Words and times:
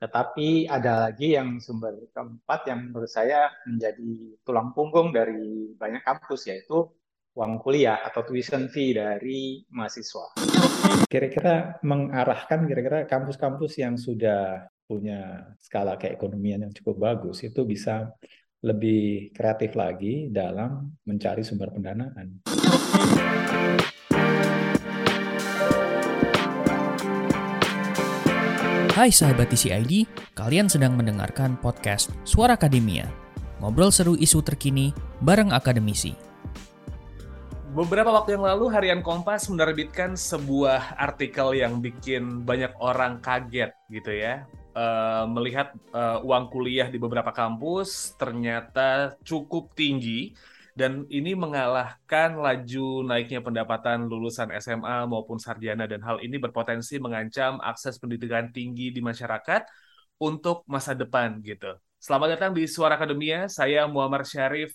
Tetapi 0.00 0.64
ada 0.64 1.12
lagi 1.12 1.36
yang 1.36 1.60
sumber 1.60 1.92
keempat 2.16 2.72
yang 2.72 2.88
menurut 2.88 3.12
saya 3.12 3.52
menjadi 3.68 4.32
tulang 4.40 4.72
punggung 4.72 5.12
dari 5.12 5.76
banyak 5.76 6.00
kampus 6.00 6.48
yaitu 6.48 6.88
uang 7.36 7.60
kuliah 7.60 8.00
atau 8.08 8.24
tuition 8.24 8.72
fee 8.72 8.96
dari 8.96 9.60
mahasiswa. 9.68 10.40
Kira-kira 11.04 11.76
mengarahkan 11.84 12.64
kira-kira 12.64 13.04
kampus-kampus 13.04 13.76
yang 13.76 14.00
sudah 14.00 14.72
punya 14.88 15.52
skala 15.60 16.00
keekonomian 16.00 16.64
yang 16.64 16.72
cukup 16.72 16.96
bagus 16.96 17.44
itu 17.44 17.68
bisa 17.68 18.08
lebih 18.64 19.36
kreatif 19.36 19.76
lagi 19.76 20.32
dalam 20.32 20.96
mencari 21.04 21.44
sumber 21.44 21.76
pendanaan. 21.76 22.40
Hai 29.00 29.08
sahabat 29.08 29.48
TCID, 29.48 30.04
kalian 30.36 30.68
sedang 30.68 30.92
mendengarkan 30.92 31.56
podcast 31.56 32.12
Suara 32.20 32.60
Akademia. 32.60 33.08
Ngobrol 33.56 33.88
seru 33.88 34.12
isu 34.12 34.44
terkini 34.44 34.92
bareng 35.24 35.56
akademisi. 35.56 36.12
Beberapa 37.72 38.12
waktu 38.12 38.36
yang 38.36 38.44
lalu 38.44 38.68
Harian 38.68 39.00
Kompas 39.00 39.48
menerbitkan 39.48 40.20
sebuah 40.20 41.00
artikel 41.00 41.56
yang 41.56 41.80
bikin 41.80 42.44
banyak 42.44 42.76
orang 42.76 43.24
kaget 43.24 43.72
gitu 43.88 44.12
ya. 44.12 44.44
Uh, 44.76 45.24
melihat 45.32 45.72
uh, 45.96 46.20
uang 46.20 46.52
kuliah 46.52 46.92
di 46.92 47.00
beberapa 47.00 47.32
kampus 47.32 48.20
ternyata 48.20 49.16
cukup 49.24 49.72
tinggi 49.72 50.36
dan 50.78 51.06
ini 51.10 51.34
mengalahkan 51.34 52.38
laju 52.38 53.02
naiknya 53.06 53.42
pendapatan 53.42 54.06
lulusan 54.06 54.50
SMA 54.58 55.06
maupun 55.10 55.38
sarjana. 55.38 55.86
Dan 55.90 56.02
hal 56.02 56.22
ini 56.22 56.38
berpotensi 56.38 57.02
mengancam 57.02 57.58
akses 57.62 57.98
pendidikan 57.98 58.50
tinggi 58.54 58.94
di 58.94 59.02
masyarakat 59.02 59.66
untuk 60.20 60.62
masa 60.70 60.92
depan 60.94 61.40
gitu. 61.42 61.74
Selamat 62.00 62.38
datang 62.38 62.52
di 62.56 62.64
Suara 62.64 62.96
Akademia, 62.96 63.48
saya 63.48 63.84
Muhammad 63.84 64.24
Syarif 64.24 64.72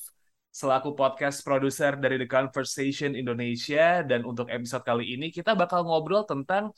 selaku 0.56 0.96
podcast 0.96 1.44
produser 1.44 2.00
dari 2.00 2.16
The 2.16 2.30
Conversation 2.30 3.12
Indonesia. 3.12 4.06
Dan 4.08 4.24
untuk 4.24 4.48
episode 4.48 4.88
kali 4.88 5.20
ini 5.20 5.28
kita 5.34 5.52
bakal 5.52 5.84
ngobrol 5.84 6.24
tentang 6.24 6.72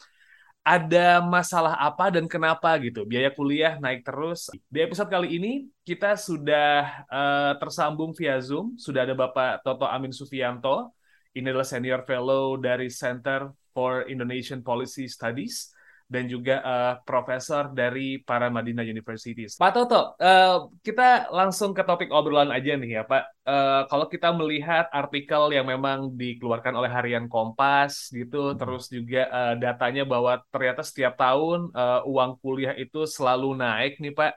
ada 0.67 1.23
masalah 1.23 1.79
apa 1.79 2.11
dan 2.11 2.27
kenapa 2.27 2.75
gitu. 2.83 3.07
Biaya 3.07 3.31
kuliah 3.31 3.79
naik 3.79 4.03
terus. 4.03 4.51
Di 4.67 4.83
episode 4.83 5.07
kali 5.07 5.39
ini 5.39 5.71
kita 5.87 6.19
sudah 6.19 7.07
uh, 7.07 7.53
tersambung 7.55 8.11
via 8.11 8.35
Zoom. 8.43 8.75
Sudah 8.75 9.07
ada 9.07 9.15
Bapak 9.15 9.63
Toto 9.63 9.87
Amin 9.87 10.11
Sufianto. 10.11 10.91
Ini 11.31 11.55
adalah 11.55 11.63
senior 11.63 12.03
fellow 12.03 12.59
dari 12.59 12.91
Center 12.91 13.47
for 13.71 14.11
Indonesian 14.11 14.59
Policy 14.59 15.07
Studies 15.07 15.71
dan 16.07 16.23
juga 16.31 16.63
uh, 16.63 16.93
profesor 17.03 17.67
dari 17.75 18.23
Paramadina 18.23 18.79
University. 18.79 19.43
Pak 19.59 19.71
Toto, 19.75 20.15
uh, 20.15 20.71
kita 20.79 21.27
langsung 21.35 21.75
ke 21.75 21.83
topik 21.83 22.07
obrolan 22.15 22.47
aja 22.47 22.79
nih 22.79 22.99
ya 22.99 23.03
Pak. 23.03 23.23
Uh, 23.43 23.81
kalau 23.91 24.07
kita 24.07 24.31
melihat 24.31 24.87
artikel 24.95 25.51
yang 25.51 25.67
memang 25.67 26.15
dikeluarkan 26.15 26.79
oleh 26.79 26.87
Harian 26.87 27.27
Kompas 27.27 28.07
gitu, 28.15 28.55
hmm. 28.55 28.57
terus 28.57 28.87
juga 28.87 29.27
uh, 29.27 29.53
datanya 29.59 30.07
bahwa 30.07 30.39
ternyata 30.47 30.79
setiap 30.79 31.19
tahun 31.19 31.75
uh, 31.75 32.07
uang 32.07 32.39
kuliah 32.39 32.71
itu 32.79 33.03
selalu 33.03 33.59
naik 33.59 33.99
nih 33.99 34.15
Pak. 34.15 34.31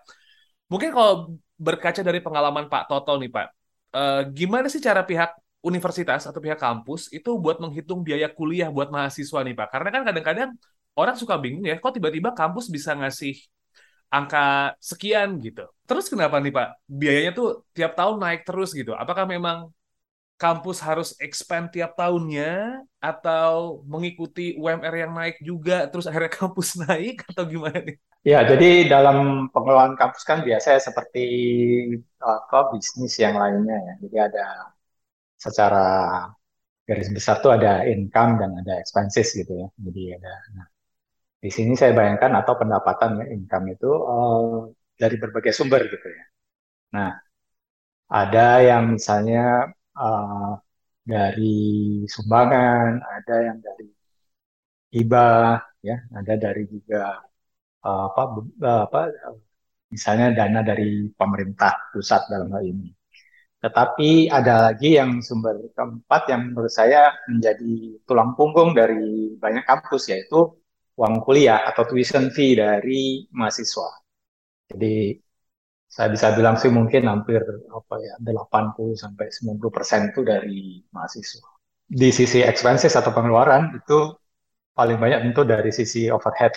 Mungkin 0.67 0.91
kalau 0.91 1.39
berkaca 1.55 2.03
dari 2.03 2.19
pengalaman 2.19 2.67
Pak 2.67 2.91
Toto 2.91 3.15
nih 3.15 3.31
Pak, 3.31 3.47
uh, 3.95 4.23
gimana 4.35 4.67
sih 4.67 4.83
cara 4.83 5.07
pihak 5.07 5.39
universitas 5.63 6.27
atau 6.27 6.41
pihak 6.43 6.59
kampus 6.59 7.13
itu 7.15 7.37
buat 7.39 7.63
menghitung 7.63 8.03
biaya 8.03 8.27
kuliah 8.27 8.67
buat 8.75 8.91
mahasiswa 8.91 9.39
nih 9.47 9.55
Pak? 9.55 9.69
Karena 9.71 9.89
kan 9.95 10.03
kadang-kadang 10.03 10.51
orang 11.01 11.17
suka 11.23 11.35
bingung 11.43 11.65
ya, 11.71 11.77
kok 11.83 11.93
tiba-tiba 11.97 12.31
kampus 12.41 12.67
bisa 12.77 12.91
ngasih 12.99 13.35
angka 14.11 14.75
sekian 14.91 15.39
gitu. 15.47 15.65
Terus 15.89 16.07
kenapa 16.13 16.37
nih 16.43 16.53
Pak, 16.59 16.69
biayanya 17.01 17.33
tuh 17.39 17.49
tiap 17.77 17.93
tahun 17.99 18.17
naik 18.25 18.41
terus 18.49 18.71
gitu? 18.75 18.93
Apakah 19.03 19.25
memang 19.25 19.71
kampus 20.41 20.81
harus 20.81 21.09
expand 21.21 21.69
tiap 21.69 21.93
tahunnya 22.01 22.81
atau 22.97 23.85
mengikuti 23.85 24.57
UMR 24.57 24.95
yang 25.05 25.13
naik 25.13 25.37
juga 25.45 25.85
terus 25.91 26.09
akhirnya 26.09 26.33
kampus 26.41 26.69
naik 26.81 27.29
atau 27.31 27.45
gimana 27.45 27.79
nih? 27.85 27.97
Ya, 28.21 28.45
jadi 28.45 28.85
dalam 28.85 29.49
pengelolaan 29.49 29.97
kampus 29.97 30.23
kan 30.29 30.45
biasanya 30.45 30.81
seperti 30.81 31.25
apa 32.21 32.59
bisnis 32.73 33.15
yang 33.17 33.37
lainnya 33.41 33.77
ya. 33.81 33.93
Jadi 34.05 34.17
ada 34.29 34.45
secara 35.41 35.85
garis 36.89 37.09
besar 37.17 37.37
tuh 37.45 37.53
ada 37.57 37.73
income 37.93 38.33
dan 38.41 38.51
ada 38.61 38.73
expenses 38.83 39.29
gitu 39.33 39.53
ya. 39.63 39.69
Jadi 39.87 40.03
ada 40.17 40.33
nah, 40.57 40.67
di 41.43 41.51
sini 41.57 41.73
saya 41.81 41.93
bayangkan 41.99 42.33
atau 42.41 42.55
pendapatan 42.61 43.11
ya 43.21 43.27
income 43.37 43.67
itu 43.75 43.89
uh, 43.89 44.69
dari 45.01 45.17
berbagai 45.23 45.53
sumber 45.57 45.81
gitu 45.89 46.07
ya. 46.17 46.25
Nah, 46.97 47.11
ada 48.21 48.47
yang 48.69 48.85
misalnya 48.97 49.73
uh, 49.97 50.53
dari 51.13 51.49
sumbangan, 52.15 53.01
ada 53.17 53.35
yang 53.47 53.59
dari 53.67 53.87
hibah, 54.95 55.63
ya, 55.89 55.97
ada 56.19 56.35
dari 56.45 56.63
juga 56.75 56.99
uh, 57.87 58.01
apa 58.11 58.23
apa 58.85 59.01
misalnya 59.95 60.27
dana 60.39 60.61
dari 60.71 61.09
pemerintah 61.19 61.73
pusat 61.93 62.23
dalam 62.33 62.49
hal 62.55 62.63
ini. 62.73 62.89
Tetapi 63.61 64.33
ada 64.33 64.73
lagi 64.73 64.97
yang 64.97 65.21
sumber 65.21 65.57
keempat 65.77 66.23
yang 66.33 66.41
menurut 66.53 66.73
saya 66.73 67.13
menjadi 67.29 68.01
tulang 68.09 68.33
punggung 68.37 68.73
dari 68.73 69.37
banyak 69.37 69.65
kampus 69.69 70.09
yaitu 70.13 70.60
uang 71.01 71.25
kuliah 71.25 71.65
atau 71.65 71.89
tuition 71.89 72.29
fee 72.29 72.61
dari 72.61 73.25
mahasiswa. 73.33 73.89
Jadi 74.69 75.17
saya 75.89 76.13
bisa 76.13 76.37
bilang 76.37 76.61
sih 76.61 76.69
mungkin 76.69 77.09
hampir 77.09 77.41
apa 77.73 77.95
ya 77.99 78.15
80 78.21 78.95
sampai 78.95 79.33
90 79.33 79.73
persen 79.73 80.13
itu 80.13 80.21
dari 80.21 80.85
mahasiswa. 80.93 81.49
Di 81.89 82.13
sisi 82.13 82.45
expenses 82.45 82.93
atau 82.95 83.11
pengeluaran 83.17 83.81
itu 83.81 84.13
paling 84.77 85.01
banyak 85.01 85.21
tentu 85.25 85.43
dari 85.49 85.73
sisi 85.73 86.13
overhead 86.13 86.55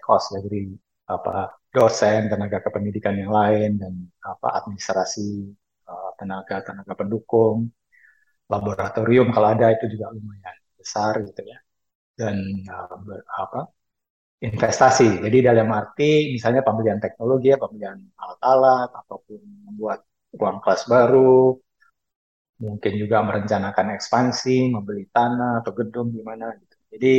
cost 0.00 0.32
dari 0.38 0.70
apa 1.10 1.50
dosen, 1.74 2.30
tenaga 2.30 2.62
kependidikan 2.62 3.18
yang 3.18 3.34
lain 3.34 3.76
dan 3.76 3.92
apa 4.22 4.62
administrasi 4.62 5.50
eh, 5.90 6.10
tenaga 6.16 6.62
tenaga 6.62 6.94
pendukung, 6.94 7.68
laboratorium 8.46 9.34
kalau 9.34 9.48
ada 9.50 9.74
itu 9.74 9.98
juga 9.98 10.14
lumayan 10.14 10.56
besar 10.78 11.20
gitu 11.26 11.42
ya 11.44 11.58
dan 12.20 12.36
uh, 12.68 12.96
apa 13.40 13.72
investasi. 14.40 15.20
Jadi 15.20 15.38
dalam 15.44 15.68
arti 15.68 16.32
misalnya 16.32 16.64
pembelian 16.64 16.96
teknologi 16.96 17.52
ya, 17.52 17.60
pembelian 17.60 18.00
alat-alat 18.16 18.88
ataupun 19.04 19.40
membuat 19.68 20.00
ruang 20.32 20.58
kelas 20.64 20.88
baru, 20.88 21.54
mungkin 22.64 22.92
juga 22.96 23.20
merencanakan 23.20 23.96
ekspansi, 24.00 24.72
membeli 24.72 25.08
tanah 25.12 25.60
atau 25.60 25.72
gedung 25.76 26.08
di 26.12 26.24
mana 26.24 26.56
gitu. 26.56 26.76
Jadi 26.96 27.14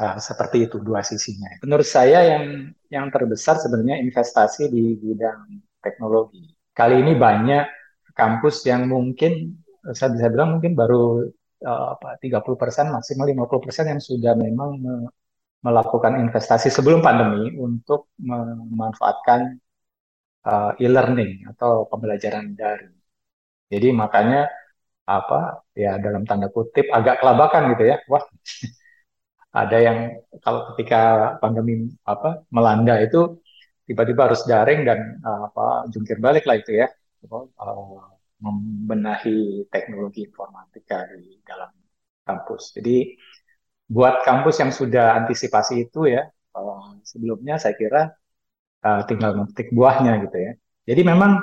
uh, 0.00 0.16
seperti 0.16 0.68
itu 0.68 0.76
dua 0.80 1.04
sisinya. 1.04 1.52
Menurut 1.64 1.88
saya 1.88 2.24
yang 2.24 2.72
yang 2.88 3.06
terbesar 3.12 3.60
sebenarnya 3.60 4.00
investasi 4.00 4.72
di 4.72 4.96
bidang 4.96 5.60
teknologi. 5.84 6.48
Kali 6.72 7.00
ini 7.00 7.12
banyak 7.16 7.64
kampus 8.16 8.64
yang 8.64 8.88
mungkin 8.88 9.56
saya 9.92 10.12
bisa 10.16 10.32
bilang 10.32 10.58
mungkin 10.58 10.72
baru 10.72 11.28
uh, 11.64 11.86
apa 11.96 12.16
30% 12.20 12.88
maksimal 12.92 13.26
50% 13.28 13.92
yang 13.92 14.00
sudah 14.00 14.32
memang 14.36 14.80
melakukan 15.66 16.12
investasi 16.24 16.68
sebelum 16.76 17.00
pandemi 17.06 17.50
untuk 17.66 18.00
memanfaatkan 18.22 19.40
uh, 20.46 20.72
e-learning 20.78 21.32
atau 21.50 21.90
pembelajaran 21.90 22.54
daring. 22.54 22.94
Jadi 23.72 23.88
makanya 23.90 24.46
apa 25.06 25.66
ya 25.74 25.98
dalam 26.04 26.22
tanda 26.28 26.48
kutip 26.54 26.86
agak 26.98 27.18
kelabakan 27.20 27.62
gitu 27.74 27.84
ya. 27.90 27.96
Wah, 28.10 28.22
ada 29.62 29.76
yang 29.86 29.98
kalau 30.44 30.60
ketika 30.74 31.00
pandemi 31.42 31.90
apa 32.06 32.46
melanda 32.54 32.94
itu 33.02 33.42
tiba-tiba 33.86 34.30
harus 34.30 34.42
daring 34.50 34.80
dan 34.88 34.98
uh, 35.26 35.50
apa 35.50 35.90
jungkir 35.92 36.18
balik 36.22 36.44
lah 36.48 36.56
itu 36.62 36.72
ya. 36.82 36.86
Uh, 37.26 38.06
membenahi 38.36 39.64
teknologi 39.72 40.28
informatika 40.28 41.08
di 41.16 41.40
dalam 41.40 41.72
kampus. 42.28 42.76
Jadi 42.76 43.16
buat 43.86 44.26
kampus 44.26 44.58
yang 44.58 44.74
sudah 44.74 45.14
antisipasi 45.22 45.86
itu 45.86 46.10
ya 46.10 46.26
uh, 46.58 46.98
sebelumnya 47.06 47.56
saya 47.56 47.78
kira 47.78 48.10
uh, 48.82 49.02
tinggal 49.06 49.38
memetik 49.38 49.70
buahnya 49.70 50.26
gitu 50.26 50.36
ya. 50.36 50.52
Jadi 50.86 51.02
memang 51.02 51.38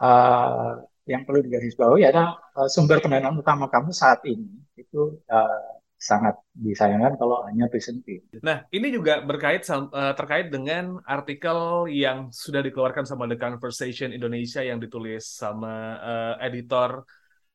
uh, 0.00 0.80
yang 1.06 1.22
perlu 1.24 1.40
digarisbawahi 1.44 2.04
adalah 2.08 2.36
uh, 2.56 2.68
sumber 2.68 3.00
pendanaan 3.00 3.38
utama 3.38 3.70
kamu 3.70 3.94
saat 3.94 4.20
ini 4.28 4.60
itu 4.76 5.16
uh, 5.30 5.76
sangat 5.96 6.36
disayangkan 6.52 7.16
kalau 7.16 7.40
hanya 7.48 7.72
fee. 7.72 8.20
Nah, 8.44 8.68
ini 8.68 8.92
juga 8.92 9.24
berkait 9.24 9.64
terkait 10.12 10.52
dengan 10.52 11.00
artikel 11.08 11.88
yang 11.88 12.28
sudah 12.28 12.60
dikeluarkan 12.60 13.08
sama 13.08 13.24
The 13.24 13.40
Conversation 13.40 14.12
Indonesia 14.12 14.60
yang 14.60 14.76
ditulis 14.76 15.24
sama 15.24 15.96
uh, 15.96 16.34
editor 16.44 17.00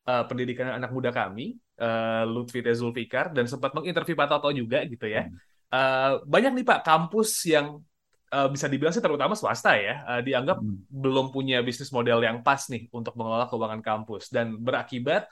uh, 0.06 0.24
pendidikan 0.26 0.74
anak 0.78 0.90
muda 0.90 1.10
kami 1.14 1.58
uh, 1.78 2.24
Lutfi 2.26 2.62
Zulfikar 2.74 3.30
dan 3.30 3.46
sempat 3.46 3.74
menginterview 3.74 4.16
Pak 4.18 4.28
Toto 4.28 4.50
juga 4.54 4.82
gitu 4.86 5.06
ya. 5.06 5.26
Hmm. 5.26 5.36
Uh, 5.72 6.12
banyak 6.28 6.52
nih 6.62 6.66
Pak 6.68 6.80
kampus 6.84 7.48
yang 7.48 7.80
uh, 8.32 8.48
bisa 8.48 8.68
dibilang 8.68 8.92
sih 8.92 9.00
terutama 9.00 9.32
swasta 9.32 9.76
ya 9.76 10.04
uh, 10.04 10.20
dianggap 10.20 10.60
hmm. 10.60 10.88
belum 10.92 11.32
punya 11.32 11.64
bisnis 11.64 11.88
model 11.88 12.20
yang 12.20 12.44
pas 12.44 12.60
nih 12.68 12.88
untuk 12.92 13.16
mengelola 13.16 13.48
keuangan 13.48 13.80
kampus 13.80 14.28
dan 14.28 14.60
berakibat 14.60 15.28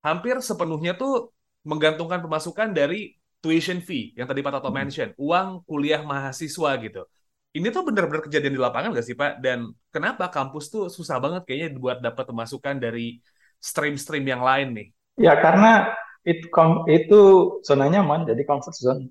hampir 0.00 0.38
sepenuhnya 0.40 0.94
tuh 0.94 1.34
menggantungkan 1.66 2.24
pemasukan 2.24 2.72
dari 2.72 3.12
tuition 3.40 3.80
fee 3.80 4.12
yang 4.16 4.28
tadi 4.28 4.44
Pak 4.44 4.60
Toto 4.60 4.68
hmm. 4.68 4.76
mention, 4.76 5.08
uang 5.16 5.64
kuliah 5.64 6.04
mahasiswa 6.04 6.70
gitu. 6.80 7.02
Ini 7.50 7.66
tuh 7.74 7.82
benar-benar 7.82 8.22
kejadian 8.22 8.54
di 8.54 8.62
lapangan 8.62 8.94
gak 8.94 9.02
sih 9.02 9.18
Pak? 9.18 9.42
Dan 9.42 9.74
kenapa 9.90 10.30
kampus 10.30 10.70
tuh 10.70 10.86
susah 10.86 11.18
banget 11.18 11.42
kayaknya 11.50 11.74
buat 11.82 11.98
dapat 11.98 12.30
pemasukan 12.30 12.78
dari 12.78 13.18
stream-stream 13.60 14.24
yang 14.24 14.42
lain 14.42 14.68
nih? 14.74 14.88
Ya 15.20 15.36
karena 15.36 15.92
itu 16.24 16.48
itu 16.88 17.20
zona 17.64 17.86
nyaman, 17.86 18.24
jadi 18.24 18.42
comfort 18.48 18.76
zone. 18.76 19.02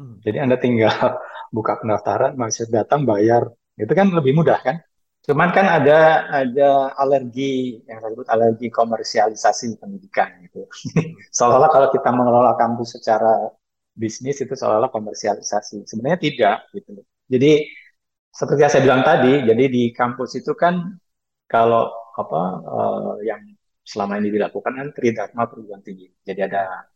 Hmm. 0.00 0.18
Jadi 0.24 0.36
Anda 0.40 0.56
tinggal 0.58 0.92
buka 1.56 1.78
pendaftaran, 1.78 2.34
masih 2.34 2.66
datang 2.72 3.06
bayar, 3.06 3.46
itu 3.78 3.92
kan 3.92 4.10
lebih 4.10 4.34
mudah 4.34 4.58
kan? 4.58 4.80
Cuman 5.24 5.56
kan 5.56 5.64
ada 5.64 6.28
ada 6.28 6.92
alergi 7.00 7.80
yang 7.88 7.96
saya 7.96 8.12
sebut 8.12 8.28
alergi 8.28 8.68
komersialisasi 8.68 9.80
pendidikan 9.80 10.36
gitu. 10.44 10.68
seolah-olah 11.36 11.70
kalau 11.72 11.88
kita 11.88 12.12
mengelola 12.12 12.52
kampus 12.60 13.00
secara 13.00 13.48
bisnis 13.96 14.36
itu 14.44 14.52
seolah-olah 14.52 14.92
komersialisasi. 14.92 15.88
Sebenarnya 15.88 16.20
tidak 16.20 16.56
gitu. 16.76 17.00
Jadi 17.24 17.72
seperti 18.34 18.60
yang 18.60 18.72
saya 18.72 18.84
bilang 18.84 19.02
tadi, 19.06 19.32
jadi 19.48 19.64
di 19.64 19.82
kampus 19.96 20.36
itu 20.36 20.52
kan 20.52 20.92
kalau 21.48 21.88
apa 22.20 22.42
uh, 22.68 23.14
yang 23.24 23.40
selama 23.84 24.16
ini 24.20 24.28
dilakukan 24.32 24.72
kan 24.80 24.88
tridharma 24.96 25.44
perguruan 25.46 25.84
tinggi. 25.84 26.08
Jadi 26.24 26.40
ada 26.48 26.88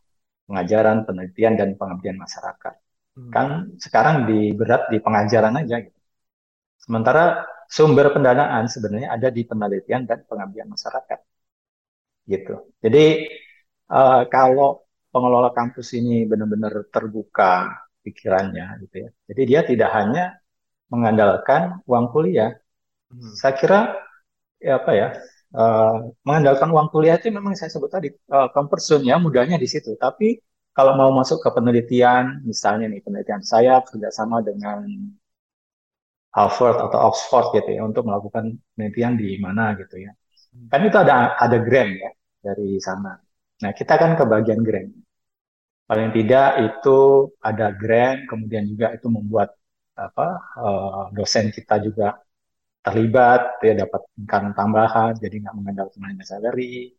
pengajaran, 0.49 1.05
penelitian 1.05 1.55
dan 1.61 1.69
pengabdian 1.77 2.17
masyarakat. 2.17 2.75
Hmm. 3.15 3.31
Kan 3.31 3.47
sekarang 3.77 4.25
di 4.25 4.57
berat 4.57 4.89
di 4.89 4.99
pengajaran 4.99 5.55
aja 5.61 5.77
gitu. 5.85 6.01
Sementara 6.81 7.45
sumber 7.69 8.09
pendanaan 8.17 8.65
sebenarnya 8.65 9.13
ada 9.13 9.29
di 9.29 9.45
penelitian 9.45 10.09
dan 10.09 10.25
pengabdian 10.25 10.73
masyarakat. 10.73 11.21
Gitu. 12.25 12.55
Jadi 12.81 13.05
uh, 13.93 14.25
kalau 14.33 14.89
pengelola 15.13 15.53
kampus 15.53 15.93
ini 16.01 16.25
benar-benar 16.25 16.89
terbuka 16.89 17.69
pikirannya 18.01 18.81
gitu 18.89 18.97
ya. 19.05 19.09
Jadi 19.29 19.43
dia 19.45 19.61
tidak 19.69 19.91
hanya 19.93 20.41
mengandalkan 20.89 21.85
uang 21.85 22.09
kuliah. 22.09 22.57
Hmm. 23.13 23.33
Saya 23.37 23.53
kira 23.61 23.81
ya 24.57 24.81
apa 24.81 24.93
ya? 24.97 25.09
Uh, 25.49 26.13
mengandalkan 26.29 26.69
uang 26.69 26.93
kuliah 26.93 27.17
itu 27.17 27.33
memang 27.33 27.57
saya 27.57 27.73
sebut 27.73 27.89
tadi 27.89 28.13
uh, 28.29 28.53
comfort 28.53 28.85
zone-nya 28.85 29.17
mudahnya 29.17 29.57
di 29.57 29.65
situ. 29.65 29.97
Tapi 29.97 30.37
kalau 30.77 30.93
mau 30.95 31.11
masuk 31.11 31.41
ke 31.41 31.49
penelitian, 31.57 32.45
misalnya 32.45 32.87
nih 32.93 33.01
penelitian 33.01 33.43
saya 33.43 33.81
kerjasama 33.81 34.45
dengan 34.45 34.85
Harvard 36.37 36.79
atau 36.85 36.99
Oxford 37.09 37.57
gitu 37.57 37.71
ya 37.81 37.83
untuk 37.83 38.05
melakukan 38.05 38.61
penelitian 38.77 39.17
di 39.17 39.41
mana 39.41 39.73
gitu 39.81 39.97
ya. 40.05 40.13
Hmm. 40.53 40.69
Kan 40.69 40.81
itu 40.85 40.97
ada 41.01 41.35
ada 41.41 41.57
grant 41.59 41.93
ya 41.97 42.11
dari 42.45 42.77
sana. 42.79 43.17
Nah 43.65 43.71
kita 43.73 43.95
kan 43.97 44.15
ke 44.15 44.25
bagian 44.29 44.61
grant. 44.61 44.93
Paling 45.89 46.13
tidak 46.13 46.49
itu 46.61 46.99
ada 47.41 47.73
grant, 47.73 48.29
kemudian 48.29 48.69
juga 48.69 48.93
itu 48.93 49.09
membuat 49.09 49.57
apa 49.97 50.27
uh, 50.61 51.05
dosen 51.17 51.49
kita 51.51 51.81
juga 51.81 52.21
terlibat, 52.85 53.41
ya 53.67 53.73
dapat 53.83 54.03
income 54.19 54.49
tambahan, 54.59 55.13
jadi 55.19 55.35
nggak 55.43 55.55
mengandalkan 55.59 56.03
hanya 56.09 56.25
salary, 56.25 56.95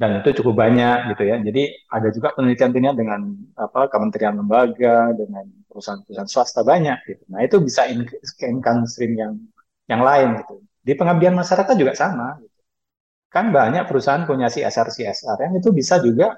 dan 0.00 0.20
itu 0.20 0.28
cukup 0.42 0.54
banyak 0.62 0.96
gitu 1.12 1.22
ya. 1.24 1.36
Jadi 1.40 1.62
ada 1.88 2.08
juga 2.12 2.28
penelitian-penelitian 2.36 2.96
dengan 3.00 3.20
apa 3.56 3.88
kementerian 3.92 4.34
lembaga, 4.36 5.12
dengan 5.16 5.44
perusahaan-perusahaan 5.68 6.28
swasta 6.28 6.60
banyak 6.64 6.98
gitu. 7.08 7.24
Nah 7.32 7.40
itu 7.44 7.56
bisa 7.64 7.88
income 7.88 8.84
stream 8.84 9.16
yang 9.16 9.32
yang 9.88 10.02
lain 10.04 10.40
gitu. 10.44 10.60
Di 10.86 10.92
pengabdian 10.94 11.32
masyarakat 11.32 11.74
juga 11.80 11.92
sama. 11.96 12.36
Gitu. 12.40 12.60
Kan 13.32 13.52
banyak 13.56 13.84
perusahaan 13.88 14.24
punya 14.28 14.52
CSR 14.52 14.88
CSR 14.92 15.38
yang 15.48 15.54
itu 15.60 15.68
bisa 15.72 15.96
juga 16.00 16.36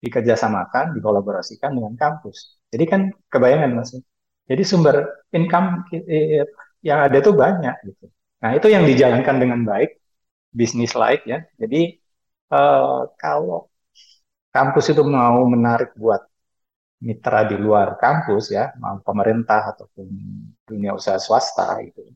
dikerjasamakan, 0.00 0.96
dikolaborasikan 0.96 1.76
dengan 1.76 1.94
kampus. 1.98 2.62
Jadi 2.70 2.84
kan 2.86 3.00
kebayangan 3.26 3.70
mas. 3.74 3.90
Jadi 4.50 4.62
sumber 4.66 5.26
income 5.34 5.86
yang 6.80 6.98
ada 7.06 7.16
itu 7.20 7.32
banyak 7.32 7.76
gitu. 7.88 8.06
Nah 8.40 8.50
itu 8.56 8.66
yang 8.72 8.84
dijalankan 8.88 9.36
dengan 9.36 9.60
baik, 9.68 10.00
bisnis 10.50 10.92
like 10.96 11.24
ya. 11.28 11.44
Jadi 11.60 12.00
uh, 12.52 13.08
kalau 13.20 13.68
kampus 14.50 14.90
itu 14.92 15.02
mau 15.04 15.44
menarik 15.46 15.94
buat 15.94 16.24
mitra 17.00 17.48
di 17.48 17.56
luar 17.56 17.96
kampus 17.96 18.52
ya, 18.52 18.72
mau 18.76 19.00
pemerintah 19.00 19.72
ataupun 19.72 20.06
dunia 20.68 20.92
usaha 20.92 21.16
swasta 21.16 21.80
itu, 21.80 22.12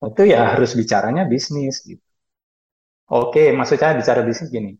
itu 0.00 0.22
ya 0.24 0.56
harus 0.56 0.72
bicaranya 0.72 1.28
bisnis 1.28 1.84
gitu. 1.84 2.00
Oke, 3.08 3.52
maksudnya 3.56 3.96
bicara 3.96 4.20
bisnis 4.24 4.48
gini, 4.48 4.76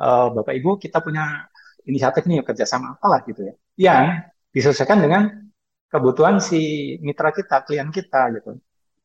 uh, 0.00 0.32
Bapak 0.32 0.52
Ibu 0.56 0.80
kita 0.80 1.00
punya 1.04 1.48
inisiatif 1.84 2.24
nih 2.28 2.44
kerjasama 2.44 2.96
apalah 2.96 3.20
gitu 3.28 3.40
ya, 3.48 3.54
yang 3.76 4.04
disesuaikan 4.52 5.00
dengan 5.04 5.49
kebutuhan 5.90 6.38
si 6.38 6.94
mitra 7.02 7.34
kita, 7.34 7.66
klien 7.66 7.90
kita 7.90 8.30
gitu. 8.38 8.56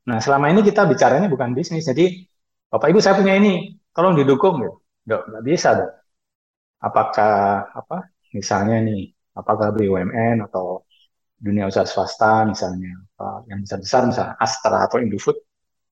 Nah 0.05 0.17
selama 0.21 0.53
ini 0.53 0.61
kita 0.61 0.85
bicaranya 0.85 1.27
bukan 1.27 1.57
bisnis, 1.57 1.89
jadi 1.89 2.05
Bapak 2.69 2.93
Ibu 2.93 2.99
saya 3.01 3.17
punya 3.17 3.33
ini, 3.37 3.73
tolong 3.95 4.13
didukung 4.13 4.61
ya. 4.61 4.71
Dok, 5.05 5.21
nggak 5.29 5.43
bisa 5.45 5.69
dong. 5.77 5.93
Apakah 6.81 7.33
apa 7.73 7.97
misalnya 8.33 8.77
nih, 8.85 9.09
apakah 9.33 9.73
BUMN 9.73 10.45
atau 10.45 10.85
dunia 11.35 11.67
usaha 11.67 11.85
swasta 11.85 12.47
misalnya 12.47 12.95
apa, 13.15 13.43
yang 13.51 13.59
besar 13.63 13.79
besar 13.83 14.01
misalnya 14.07 14.35
Astra 14.39 14.77
atau 14.87 14.97
Indofood 15.03 15.37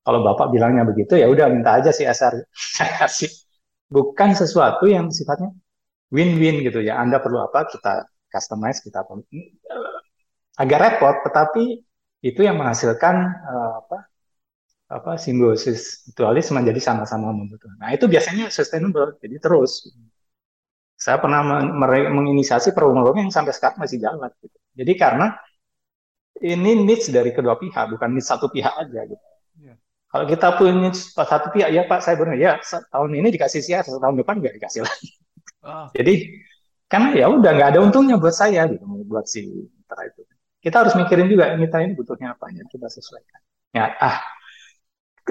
kalau 0.04 0.20
bapak 0.24 0.52
bilangnya 0.52 0.84
begitu 0.88 1.20
ya 1.20 1.28
udah 1.28 1.48
minta 1.52 1.80
aja 1.80 1.92
sih 1.92 2.08
asar 2.08 2.36
saya 2.76 2.92
kasih 3.04 3.32
bukan 3.92 4.36
sesuatu 4.36 4.88
yang 4.88 5.12
sifatnya 5.12 5.52
win-win 6.10 6.64
gitu 6.64 6.80
ya 6.80 7.00
Anda 7.00 7.20
perlu 7.20 7.44
apa 7.44 7.68
kita 7.68 8.08
customize 8.32 8.80
kita 8.82 9.04
agak 10.58 10.80
repot 10.80 11.16
tetapi 11.26 11.82
itu 12.24 12.40
yang 12.40 12.56
menghasilkan 12.56 13.16
uh, 13.44 13.74
apa 13.84 13.98
apa 14.94 15.12
simbiosis 15.18 16.06
mutualisme 16.12 16.62
menjadi 16.62 16.94
sama-sama 16.94 17.34
membutuhkan. 17.34 17.76
Nah 17.82 17.92
itu 17.92 18.06
biasanya 18.06 18.54
sustainable, 18.54 19.18
jadi 19.18 19.42
terus. 19.42 19.90
Saya 20.94 21.20
pernah 21.20 21.44
menginisiasi 22.14 22.72
program 22.72 23.12
yang 23.18 23.28
sampai 23.34 23.52
sekarang 23.52 23.82
masih 23.82 24.00
jalan. 24.00 24.32
Gitu. 24.40 24.58
Jadi 24.78 24.94
karena 24.96 25.36
ini 26.40 26.80
needs 26.80 27.12
dari 27.12 27.36
kedua 27.36 27.60
pihak, 27.60 27.92
bukan 27.92 28.16
needs 28.16 28.30
satu 28.30 28.48
pihak 28.48 28.72
aja. 28.72 29.02
Gitu. 29.04 29.26
Yeah. 29.60 29.76
Kalau 30.08 30.26
kita 30.30 30.48
punya 30.56 30.96
satu 30.96 31.52
pihak, 31.52 31.76
ya 31.76 31.84
Pak, 31.90 32.00
saya 32.06 32.16
benar 32.16 32.38
ya 32.40 32.62
tahun 32.94 33.20
ini 33.20 33.36
dikasih 33.36 33.60
siar, 33.60 33.84
tahun 33.84 34.16
depan 34.16 34.40
nggak 34.40 34.56
dikasih 34.62 34.88
lagi. 34.88 35.10
Oh. 35.66 35.88
Jadi 35.92 36.40
karena 36.88 37.08
ya 37.18 37.26
udah 37.28 37.52
nggak 37.52 37.70
ada 37.76 37.80
untungnya 37.82 38.16
buat 38.22 38.36
saya 38.36 38.70
gitu, 38.70 38.86
buat 39.10 39.26
si 39.28 39.50
mitra 39.50 40.08
itu. 40.08 40.22
Kita 40.64 40.76
harus 40.80 40.96
mikirin 40.96 41.28
juga 41.28 41.52
mitra 41.60 41.84
ini 41.84 41.92
butuhnya 41.92 42.40
apa 42.40 42.48
ya, 42.56 42.64
kita 42.72 42.88
sesuaikan. 42.88 43.42
Ya, 43.76 43.92
ah 44.00 44.18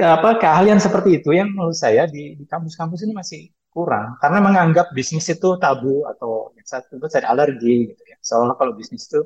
apa 0.01 0.41
keahlian 0.41 0.81
seperti 0.81 1.21
itu 1.21 1.37
yang 1.37 1.53
menurut 1.53 1.77
saya 1.77 2.09
di, 2.09 2.41
kampus-kampus 2.49 3.05
ini 3.05 3.13
masih 3.13 3.41
kurang. 3.69 4.17
Karena 4.21 4.41
menganggap 4.41 4.93
bisnis 4.97 5.29
itu 5.29 5.49
tabu 5.61 6.09
atau 6.09 6.53
yang 6.57 6.65
satu 6.65 6.97
itu 6.97 7.07
saya 7.13 7.29
alergi 7.33 7.93
gitu 7.93 8.03
ya. 8.09 8.17
Soalnya 8.25 8.57
kalau 8.57 8.73
bisnis 8.73 9.05
itu 9.09 9.21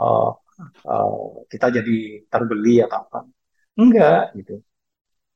uh, 0.00 0.32
uh, 0.84 1.44
kita 1.48 1.72
jadi 1.80 1.96
terbeli 2.28 2.84
atau 2.84 2.96
apa. 3.08 3.18
Enggak 3.76 4.36
gitu. 4.36 4.60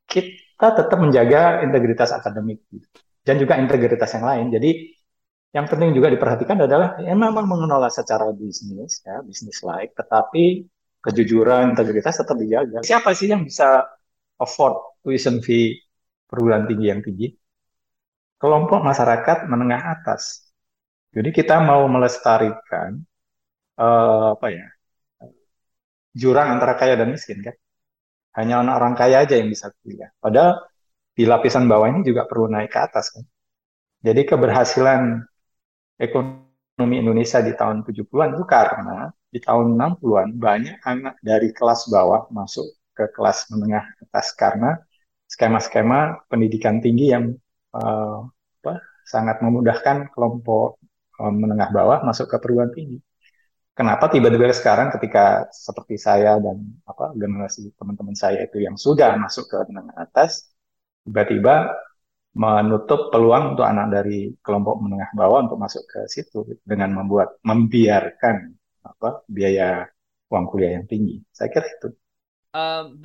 Kita 0.04 0.66
tetap 0.76 0.98
menjaga 1.00 1.64
integritas 1.64 2.10
akademik 2.12 2.60
gitu. 2.68 2.88
dan 3.24 3.36
juga 3.40 3.56
integritas 3.60 4.10
yang 4.16 4.24
lain. 4.28 4.46
Jadi 4.52 4.70
yang 5.50 5.66
penting 5.66 5.90
juga 5.96 6.14
diperhatikan 6.14 6.62
adalah 6.62 6.98
ya 7.02 7.10
memang 7.10 7.46
mengelola 7.46 7.90
secara 7.90 8.30
bisnis 8.30 9.02
ya 9.02 9.18
bisnis 9.26 9.60
like 9.66 9.90
tetapi 9.98 10.66
kejujuran 11.02 11.74
integritas 11.74 12.22
tetap 12.22 12.38
dijaga 12.38 12.84
siapa 12.86 13.10
sih 13.16 13.32
yang 13.32 13.42
bisa 13.42 13.82
afford 14.38 14.78
tuition 15.02 15.42
fee 15.42 15.90
perguruan 16.30 16.70
tinggi 16.70 16.86
yang 16.86 17.02
tinggi, 17.02 17.34
kelompok 18.38 18.86
masyarakat 18.86 19.50
menengah 19.50 19.82
atas. 19.98 20.46
Jadi 21.10 21.34
kita 21.34 21.58
mau 21.58 21.90
melestarikan 21.90 23.02
uh, 23.74 24.38
apa 24.38 24.46
ya 24.54 24.66
jurang 26.14 26.54
antara 26.54 26.78
kaya 26.78 26.94
dan 26.94 27.10
miskin 27.10 27.42
kan. 27.42 27.58
Hanya 28.38 28.62
orang-orang 28.62 28.94
kaya 28.94 29.26
aja 29.26 29.34
yang 29.34 29.50
bisa 29.50 29.74
kuliah. 29.82 30.14
Padahal 30.22 30.62
di 31.10 31.26
lapisan 31.26 31.66
bawah 31.66 31.90
ini 31.90 32.06
juga 32.06 32.30
perlu 32.30 32.46
naik 32.46 32.70
ke 32.70 32.78
atas 32.78 33.10
kan. 33.10 33.26
Jadi 34.06 34.22
keberhasilan 34.22 35.26
ekonomi 36.00 36.96
Indonesia 36.96 37.44
di 37.44 37.52
tahun 37.52 37.84
70-an 37.84 38.40
itu 38.40 38.44
karena 38.48 39.12
di 39.28 39.38
tahun 39.38 39.76
60-an 39.76 40.28
banyak 40.40 40.80
anak 40.82 41.14
dari 41.20 41.52
kelas 41.52 41.92
bawah 41.92 42.26
masuk 42.32 42.66
ke 42.96 43.04
kelas 43.12 43.52
menengah 43.52 43.84
atas 44.02 44.32
karena 44.34 44.80
skema-skema 45.30 46.26
pendidikan 46.26 46.82
tinggi 46.82 47.14
yang 47.14 47.36
uh, 47.76 48.26
apa, 48.64 48.82
sangat 49.06 49.38
memudahkan 49.44 50.10
kelompok 50.10 50.80
uh, 51.20 51.30
menengah 51.30 51.70
bawah 51.70 52.02
masuk 52.02 52.26
ke 52.26 52.36
perguruan 52.40 52.72
tinggi. 52.74 52.98
kenapa 53.70 54.10
tiba-tiba 54.10 54.50
sekarang 54.50 54.90
ketika 54.98 55.46
seperti 55.54 55.96
saya 55.96 56.36
dan 56.42 56.58
apa 56.84 57.14
generasi 57.14 57.70
teman-teman 57.78 58.18
saya 58.18 58.44
itu 58.44 58.60
yang 58.60 58.74
sudah 58.74 59.14
masuk 59.16 59.46
ke 59.46 59.56
menengah 59.70 59.94
atas 60.10 60.50
tiba-tiba 61.06 61.70
menutup 62.30 63.10
peluang 63.10 63.58
untuk 63.58 63.66
anak 63.66 63.90
dari 63.90 64.30
kelompok 64.38 64.78
menengah 64.78 65.10
bawah 65.18 65.50
untuk 65.50 65.58
masuk 65.58 65.82
ke 65.90 66.00
situ 66.06 66.46
dengan 66.62 66.94
membuat 66.94 67.34
membiarkan 67.42 68.54
apa 68.86 69.26
biaya 69.26 69.86
uang 70.30 70.44
kuliah 70.46 70.78
yang 70.78 70.86
tinggi. 70.86 71.18
Saya 71.34 71.50
kira 71.50 71.66
itu. 71.66 71.88
Um, 72.54 73.02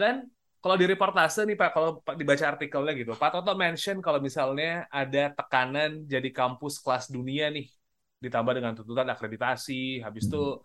kalau 0.65 0.81
di 0.81 0.89
reportase 0.89 1.45
nih 1.45 1.53
Pak, 1.53 1.69
kalau 1.77 2.01
dibaca 2.17 2.45
artikelnya 2.57 2.93
gitu, 2.97 3.13
Pak 3.13 3.37
Toto 3.37 3.53
mention 3.53 4.01
kalau 4.01 4.17
misalnya 4.17 4.89
ada 4.89 5.29
tekanan 5.29 6.09
jadi 6.09 6.29
kampus 6.33 6.81
kelas 6.81 7.13
dunia 7.13 7.53
nih, 7.53 7.69
ditambah 8.17 8.53
dengan 8.57 8.73
tuntutan 8.73 9.05
akreditasi, 9.05 10.01
habis 10.01 10.25
itu 10.25 10.57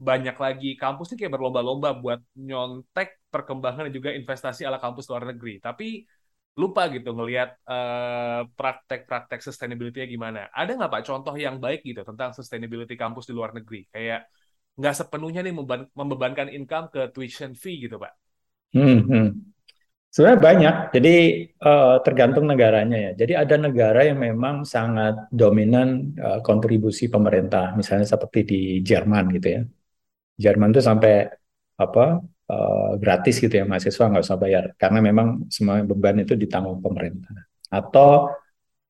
banyak 0.00 0.32
lagi 0.40 0.72
kampus 0.80 1.12
ini 1.12 1.16
kayak 1.20 1.36
berlomba-lomba 1.36 1.92
buat 2.00 2.20
nyontek 2.32 3.28
perkembangan 3.28 3.88
dan 3.88 3.92
juga 3.92 4.16
investasi 4.16 4.64
ala 4.64 4.80
kampus 4.80 5.04
luar 5.12 5.28
negeri. 5.36 5.60
Tapi 5.60 6.08
lupa 6.52 6.84
gitu 6.92 7.16
ngelihat 7.16 7.56
uh, 7.64 8.44
praktek-praktek 8.52 9.40
sustainability-nya 9.40 10.08
gimana. 10.08 10.40
Ada 10.52 10.76
nggak 10.76 10.92
Pak 10.92 11.02
contoh 11.08 11.34
yang 11.36 11.56
baik 11.56 11.80
gitu 11.80 12.04
tentang 12.04 12.36
sustainability 12.36 12.92
kampus 12.92 13.24
di 13.28 13.32
luar 13.32 13.56
negeri? 13.56 13.88
Kayak 13.88 14.28
nggak 14.76 14.94
sepenuhnya 14.96 15.40
nih 15.44 15.54
membebankan 15.96 16.48
income 16.52 16.92
ke 16.92 17.08
tuition 17.12 17.56
fee 17.56 17.88
gitu 17.88 17.96
Pak? 17.96 18.12
Hmm, 18.76 19.00
hmm. 19.04 19.28
Sebenarnya 20.12 20.40
banyak, 20.44 20.76
jadi 20.92 21.14
uh, 21.64 21.96
tergantung 22.04 22.44
negaranya 22.44 23.00
ya. 23.00 23.10
Jadi 23.24 23.32
ada 23.32 23.56
negara 23.56 24.04
yang 24.04 24.20
memang 24.20 24.68
sangat 24.68 25.32
dominan 25.32 26.12
uh, 26.20 26.44
kontribusi 26.44 27.08
pemerintah, 27.08 27.72
misalnya 27.72 28.04
seperti 28.04 28.44
di 28.44 28.60
Jerman 28.84 29.32
gitu 29.32 29.48
ya. 29.56 29.60
Jerman 30.36 30.76
tuh 30.76 30.84
sampai 30.84 31.32
apa 31.80 32.20
uh, 32.52 32.92
gratis 33.02 33.40
gitu 33.40 33.54
ya 33.60 33.64
mahasiswa 33.64 34.04
nggak 34.10 34.24
usah 34.26 34.38
bayar. 34.38 34.64
Karena 34.76 34.98
memang 35.00 35.48
semua 35.48 35.80
beban 35.80 36.20
itu 36.24 36.34
ditanggung 36.36 36.78
pemerintah. 36.84 37.32
Atau 37.72 38.28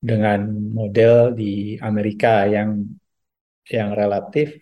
dengan 0.02 0.50
model 0.50 1.38
di 1.38 1.78
Amerika 1.78 2.42
yang 2.50 2.83
yang 3.71 3.95
relatif 3.95 4.59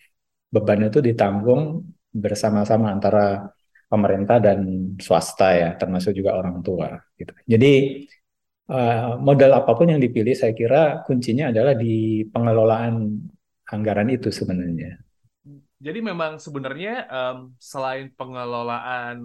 beban 0.53 0.85
itu 0.93 1.01
ditanggung 1.01 1.89
bersama-sama 2.13 2.93
antara 2.93 3.49
pemerintah 3.89 4.37
dan 4.39 4.59
swasta 5.01 5.57
ya 5.57 5.69
termasuk 5.81 6.13
juga 6.13 6.37
orang 6.37 6.61
tua 6.61 6.95
gitu. 7.17 7.33
Jadi 7.49 7.73
uh, 8.69 9.17
model 9.19 9.51
apa 9.57 9.73
pun 9.75 9.89
yang 9.91 10.01
dipilih 10.03 10.37
saya 10.37 10.53
kira 10.53 11.03
kuncinya 11.09 11.51
adalah 11.51 11.75
di 11.75 12.23
pengelolaan 12.29 12.95
anggaran 13.71 14.11
itu 14.13 14.29
sebenarnya 14.29 15.10
jadi 15.81 16.05
memang 16.05 16.37
sebenarnya 16.37 17.09
um, 17.09 17.57
selain 17.57 18.13
pengelolaan 18.13 19.17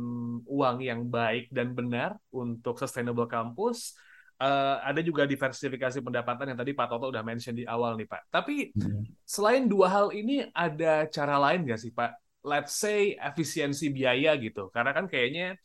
uang 0.48 0.78
yang 0.80 1.04
baik 1.04 1.52
dan 1.52 1.76
benar 1.76 2.16
untuk 2.32 2.80
sustainable 2.80 3.28
campus, 3.28 3.92
uh, 4.40 4.80
ada 4.80 5.04
juga 5.04 5.28
diversifikasi 5.28 6.00
pendapatan 6.00 6.56
yang 6.56 6.60
tadi 6.60 6.72
Pak 6.72 6.88
Toto 6.96 7.12
udah 7.12 7.28
mention 7.28 7.60
di 7.60 7.68
awal 7.68 8.00
nih 8.00 8.08
Pak. 8.08 8.32
Tapi 8.32 8.72
hmm. 8.72 9.28
selain 9.28 9.68
dua 9.68 9.92
hal 9.92 10.08
ini 10.16 10.48
ada 10.56 11.04
cara 11.12 11.36
lain 11.44 11.68
nggak 11.68 11.80
sih 11.80 11.92
Pak? 11.92 12.24
Let's 12.48 12.80
say 12.80 13.20
efisiensi 13.20 13.92
biaya 13.92 14.40
gitu. 14.40 14.72
Karena 14.72 14.96
kan 14.96 15.12
kayaknya 15.12 15.60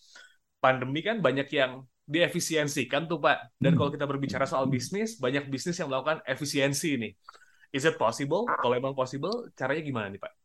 pandemi 0.58 1.06
kan 1.06 1.22
banyak 1.22 1.46
yang 1.54 1.86
diefisiensikan 2.02 3.06
tuh 3.06 3.22
Pak. 3.22 3.62
Dan 3.62 3.78
kalau 3.78 3.94
kita 3.94 4.10
berbicara 4.10 4.42
soal 4.42 4.66
bisnis, 4.66 5.22
banyak 5.22 5.46
bisnis 5.46 5.78
yang 5.78 5.86
melakukan 5.86 6.18
efisiensi 6.26 6.98
nih. 6.98 7.14
Is 7.70 7.86
it 7.86 7.94
possible? 7.94 8.50
Kalau 8.50 8.74
emang 8.74 8.98
possible, 8.98 9.54
caranya 9.54 9.86
gimana 9.86 10.10
nih 10.10 10.18
Pak? 10.18 10.39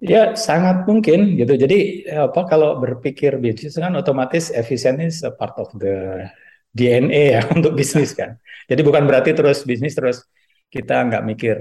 Ya, 0.00 0.32
sangat 0.32 0.88
mungkin 0.88 1.36
gitu. 1.36 1.60
Jadi 1.60 2.08
apa 2.08 2.48
kalau 2.48 2.80
berpikir 2.80 3.36
bisnis 3.36 3.76
kan 3.76 3.92
otomatis 4.00 4.48
efisien 4.48 4.96
is 5.04 5.20
part 5.36 5.52
of 5.60 5.68
the 5.76 6.24
DNA 6.72 7.36
ya 7.36 7.42
untuk 7.56 7.76
bisnis 7.76 8.16
kan. 8.16 8.40
Jadi 8.64 8.80
bukan 8.80 9.04
berarti 9.04 9.36
terus 9.36 9.60
bisnis 9.68 9.92
terus 9.92 10.24
kita 10.72 11.04
nggak 11.04 11.24
mikir 11.26 11.56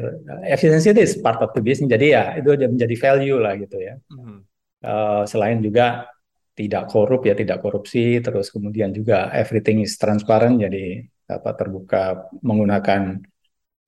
efisiensi 0.47 0.95
itu 0.95 1.19
part 1.19 1.43
of 1.43 1.51
the 1.51 1.59
business. 1.59 1.91
Jadi 1.91 2.15
ya 2.15 2.39
itu 2.39 2.47
menjadi 2.55 2.95
value 2.95 3.37
lah 3.43 3.53
gitu 3.59 3.75
ya. 3.75 3.99
Mm-hmm. 4.07 4.39
Uh, 4.79 5.23
selain 5.27 5.59
juga 5.59 6.07
tidak 6.55 6.87
korup 6.87 7.27
ya 7.27 7.35
tidak 7.35 7.59
korupsi, 7.59 8.23
terus 8.23 8.47
kemudian 8.55 8.95
juga 8.95 9.27
everything 9.35 9.83
is 9.83 9.99
transparent 9.99 10.63
jadi 10.63 11.03
apa 11.27 11.51
terbuka 11.59 12.31
menggunakan 12.39 13.19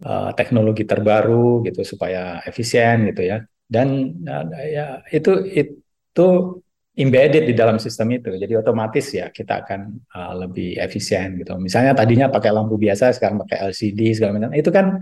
uh, 0.03 0.31
teknologi 0.36 0.84
terbaru 0.84 1.63
gitu 1.63 1.81
supaya 1.88 2.43
efisien 2.43 3.08
gitu 3.12 3.24
ya 3.25 3.43
dan 3.72 3.88
uh, 4.28 4.46
ya 4.68 5.00
itu 5.16 5.32
itu 5.48 6.28
embedded 6.92 7.48
di 7.48 7.56
dalam 7.56 7.80
sistem 7.80 8.12
itu. 8.20 8.36
Jadi 8.36 8.54
otomatis 8.60 9.06
ya 9.16 9.32
kita 9.32 9.63
akan 9.63 9.82
uh, 10.12 10.34
lebih 10.44 10.75
efisien 10.75 11.40
gitu. 11.40 11.56
Misalnya 11.56 11.96
tadinya 11.96 12.28
pakai 12.28 12.51
lampu 12.51 12.75
biasa 12.75 13.16
sekarang 13.16 13.40
pakai 13.48 13.72
LCD 13.72 14.12
segala 14.12 14.36
macam. 14.36 14.51
Itu 14.51 14.70
kan 14.75 15.00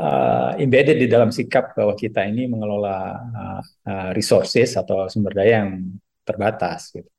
uh, 0.00 0.50
embedded 0.56 0.96
di 0.96 1.08
dalam 1.12 1.28
sikap 1.28 1.76
bahwa 1.76 1.92
kita 1.92 2.24
ini 2.24 2.48
mengelola 2.48 3.20
uh, 3.20 3.60
uh, 3.84 4.10
resources 4.16 4.72
atau 4.80 5.04
sumber 5.12 5.36
daya 5.36 5.64
yang 5.64 5.92
terbatas 6.24 6.96
gitu. 6.96 7.10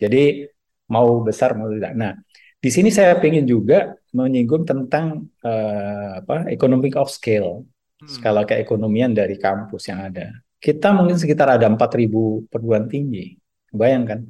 Jadi 0.00 0.48
mau 0.88 1.20
besar 1.20 1.52
mau 1.52 1.68
tidak. 1.68 1.92
Nah 1.92 2.16
di 2.58 2.70
sini 2.72 2.88
saya 2.88 3.14
ingin 3.20 3.44
juga 3.44 3.92
menyinggung 4.16 4.64
tentang 4.64 5.28
uh, 5.44 6.24
apa 6.24 6.48
economic 6.48 6.96
of 6.96 7.12
scale. 7.12 7.68
Skala 8.06 8.46
keekonomian 8.46 9.10
dari 9.10 9.34
kampus 9.34 9.90
yang 9.90 10.06
ada. 10.06 10.30
Kita 10.58 10.94
mungkin 10.94 11.18
sekitar 11.18 11.58
ada 11.58 11.66
4.000 11.66 12.46
perguruan 12.50 12.86
tinggi. 12.86 13.34
Bayangkan. 13.74 14.22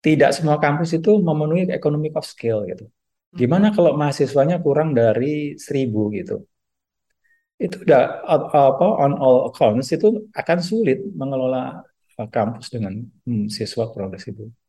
Tidak 0.00 0.32
semua 0.32 0.56
kampus 0.56 0.96
itu 0.96 1.20
memenuhi 1.20 1.68
economic 1.68 2.16
of 2.16 2.24
scale 2.24 2.64
gitu. 2.64 2.88
Hmm. 2.88 3.36
Gimana 3.36 3.66
kalau 3.76 3.92
mahasiswanya 4.00 4.56
kurang 4.64 4.96
dari 4.96 5.60
1000 5.60 6.16
gitu. 6.16 6.36
Itu 7.60 7.84
udah 7.84 8.24
apa 8.24 8.86
on 9.04 9.12
all 9.20 9.52
accounts 9.52 9.92
itu 9.92 10.32
akan 10.32 10.58
sulit 10.64 11.04
mengelola 11.12 11.84
kampus 12.16 12.72
dengan 12.72 13.04
hmm, 13.28 13.52
siswa 13.52 13.88
kurang 13.92 14.12
dari 14.12 14.24
1000. 14.24 14.59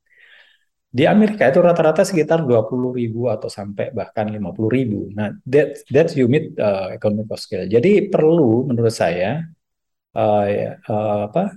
Di 0.91 1.07
Amerika 1.07 1.47
itu 1.47 1.63
rata-rata 1.63 2.03
sekitar 2.03 2.43
20 2.43 2.99
ribu 2.99 3.31
atau 3.31 3.47
sampai 3.47 3.95
bahkan 3.95 4.27
50 4.27 4.43
ribu. 4.67 5.07
Nah, 5.15 5.31
that 5.47 5.87
that's 5.87 6.19
you 6.19 6.27
uh, 6.59 6.91
economic 6.91 7.31
of 7.31 7.39
scale. 7.39 7.63
Jadi 7.63 8.11
perlu 8.11 8.67
menurut 8.67 8.91
saya 8.91 9.47
uh, 10.11 10.45
ya, 10.51 10.69
uh, 10.91 11.31
apa 11.31 11.55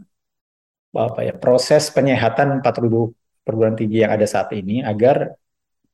apa 0.95 1.21
ya 1.27 1.35
proses 1.35 1.91
penyehatan 1.91 2.63
4000 2.63 3.43
perguruan 3.43 3.75
tinggi 3.75 4.07
yang 4.07 4.15
ada 4.15 4.23
saat 4.23 4.55
ini 4.55 4.87
agar 4.87 5.35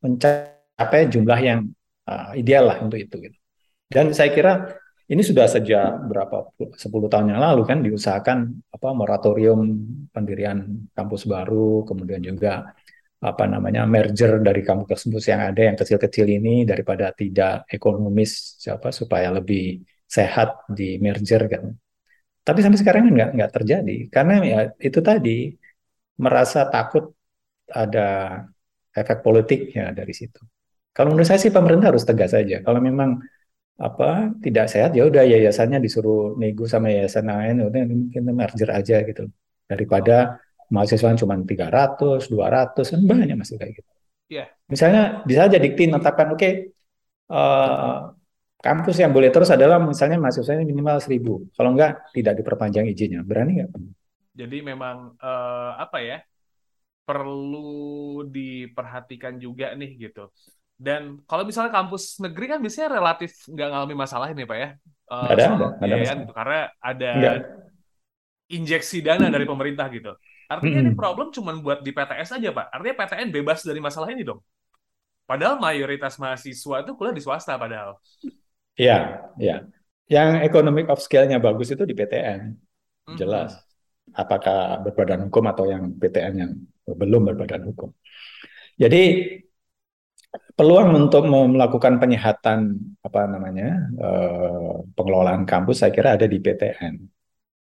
mencapai 0.05 1.09
jumlah 1.09 1.41
yang 1.41 1.73
uh, 2.05 2.37
ideal 2.37 2.69
lah 2.69 2.79
untuk 2.85 3.01
itu. 3.01 3.17
Gitu. 3.25 3.37
Dan 3.89 4.13
saya 4.13 4.31
kira 4.37 4.53
ini 5.11 5.27
sudah 5.27 5.51
sejak 5.51 6.07
berapa 6.07 6.55
10 6.55 6.79
tahun 7.11 7.35
yang 7.35 7.43
lalu 7.43 7.63
kan 7.67 7.83
diusahakan 7.83 8.63
apa 8.71 8.89
moratorium 8.95 9.59
pendirian 10.15 10.87
kampus 10.95 11.27
baru, 11.27 11.83
kemudian 11.83 12.23
juga 12.23 12.71
apa 13.21 13.45
namanya 13.45 13.85
merger 13.85 14.41
dari 14.41 14.65
kampus-kampus 14.65 15.25
yang 15.29 15.41
ada 15.53 15.61
yang 15.69 15.77
kecil-kecil 15.77 16.25
ini 16.25 16.65
daripada 16.65 17.13
tidak 17.13 17.69
ekonomis 17.69 18.57
siapa 18.57 18.89
supaya 18.89 19.29
lebih 19.29 19.85
sehat 20.09 20.65
di 20.73 20.97
merger 20.97 21.43
kan. 21.53 21.65
Tapi 22.41 22.59
sampai 22.65 22.81
sekarang 22.81 23.03
kan 23.07 23.13
nggak 23.19 23.31
nggak 23.37 23.53
terjadi 23.53 23.97
karena 24.09 24.35
ya 24.41 24.59
itu 24.81 25.01
tadi 25.05 25.53
merasa 26.17 26.65
takut 26.73 27.13
ada 27.69 28.07
efek 28.97 29.19
politik 29.21 29.61
ya 29.77 29.93
dari 29.93 30.13
situ. 30.17 30.41
Kalau 30.97 31.13
menurut 31.13 31.29
saya 31.29 31.41
sih 31.45 31.53
pemerintah 31.55 31.93
harus 31.93 32.05
tegas 32.09 32.33
saja. 32.35 32.65
Kalau 32.67 32.81
memang 32.83 33.21
apa 33.81 34.33
tidak 34.45 34.69
sehat 34.69 34.91
ya 34.93 35.09
udah 35.09 35.25
yayasannya 35.25 35.79
disuruh 35.81 36.37
nego 36.37 36.69
sama 36.69 36.93
yayasan 36.93 37.25
lain 37.33 37.65
udah 37.65 37.81
mungkin 37.89 38.23
merger 38.37 38.71
aja 38.77 39.01
gitu 39.09 39.25
daripada 39.65 40.37
mahasiswa 40.71 41.19
cuma 41.19 41.35
300, 41.37 42.31
200 42.31 42.93
kan 42.95 43.01
banyak 43.03 43.37
masih 43.37 43.59
kayak 43.59 43.83
gitu. 43.83 43.91
Yeah. 44.31 44.47
Misalnya 44.71 45.27
bisa 45.27 45.51
aja 45.51 45.59
dikti 45.59 45.91
menetapkan 45.91 46.31
oke 46.31 46.39
okay, 46.39 46.53
uh, 47.31 47.35
eh, 47.35 47.99
kampus 48.63 49.03
yang 49.03 49.11
boleh 49.11 49.35
terus 49.35 49.51
adalah 49.51 49.83
misalnya 49.83 50.23
mahasiswanya 50.23 50.63
minimal 50.63 51.03
1000. 51.03 51.51
Kalau 51.59 51.71
enggak 51.75 52.15
tidak 52.15 52.35
diperpanjang 52.39 52.87
izinnya. 52.87 53.27
Berani 53.27 53.59
nggak? 53.59 53.71
Jadi 54.39 54.59
memang 54.63 55.19
uh, 55.19 55.75
apa 55.77 55.99
ya? 56.01 56.19
perlu 57.11 58.23
diperhatikan 58.31 59.35
juga 59.43 59.75
nih 59.75 59.99
gitu. 59.99 60.31
Dan 60.79 61.19
kalau 61.27 61.43
misalnya 61.43 61.75
kampus 61.75 62.23
negeri 62.23 62.47
kan 62.57 62.59
biasanya 62.63 63.03
relatif 63.03 63.35
nggak 63.51 63.69
ngalami 63.69 63.95
masalah 63.99 64.31
ini 64.31 64.47
pak 64.47 64.59
ya. 64.63 64.69
Uh, 65.11 65.27
ada, 65.27 65.45
ada, 65.59 65.67
ada 65.83 65.97
gitu. 66.23 66.33
karena 66.33 66.61
ada 66.79 67.11
Enggak. 67.19 67.37
injeksi 68.47 68.99
dana 69.03 69.27
dari 69.27 69.43
pemerintah 69.43 69.91
gitu. 69.91 70.15
Artinya 70.51 70.83
hmm. 70.83 70.87
ini 70.91 70.93
problem 70.99 71.31
cuma 71.31 71.55
buat 71.55 71.79
di 71.87 71.95
PTS 71.95 72.43
aja, 72.43 72.51
Pak. 72.51 72.67
Artinya 72.75 72.97
PTN 73.07 73.29
bebas 73.31 73.63
dari 73.63 73.79
masalah 73.79 74.11
ini 74.11 74.27
dong. 74.27 74.43
Padahal 75.31 75.63
mayoritas 75.63 76.19
mahasiswa 76.19 76.83
itu 76.83 76.91
kuliah 76.99 77.15
di 77.15 77.23
swasta 77.23 77.55
padahal. 77.55 78.03
Iya, 78.75 79.31
iya. 79.39 79.63
Yang 80.11 80.51
economic 80.51 80.91
of 80.91 80.99
scale-nya 80.99 81.39
bagus 81.39 81.71
itu 81.71 81.87
di 81.87 81.95
PTN. 81.95 82.59
jelas. 83.15 83.59
Apakah 84.11 84.83
berbadan 84.87 85.31
hukum 85.31 85.47
atau 85.51 85.71
yang 85.71 85.95
PTN 85.95 86.35
yang 86.35 86.53
belum 86.87 87.31
berbadan 87.31 87.63
hukum. 87.71 87.95
Jadi 88.75 89.03
peluang 90.55 90.95
untuk 90.95 91.27
melakukan 91.27 91.99
penyehatan 91.99 92.79
apa 93.03 93.21
namanya 93.27 93.91
eh, 93.99 94.75
pengelolaan 94.95 95.43
kampus 95.47 95.83
saya 95.83 95.91
kira 95.91 96.15
ada 96.15 96.27
di 96.31 96.39
PTN 96.39 96.95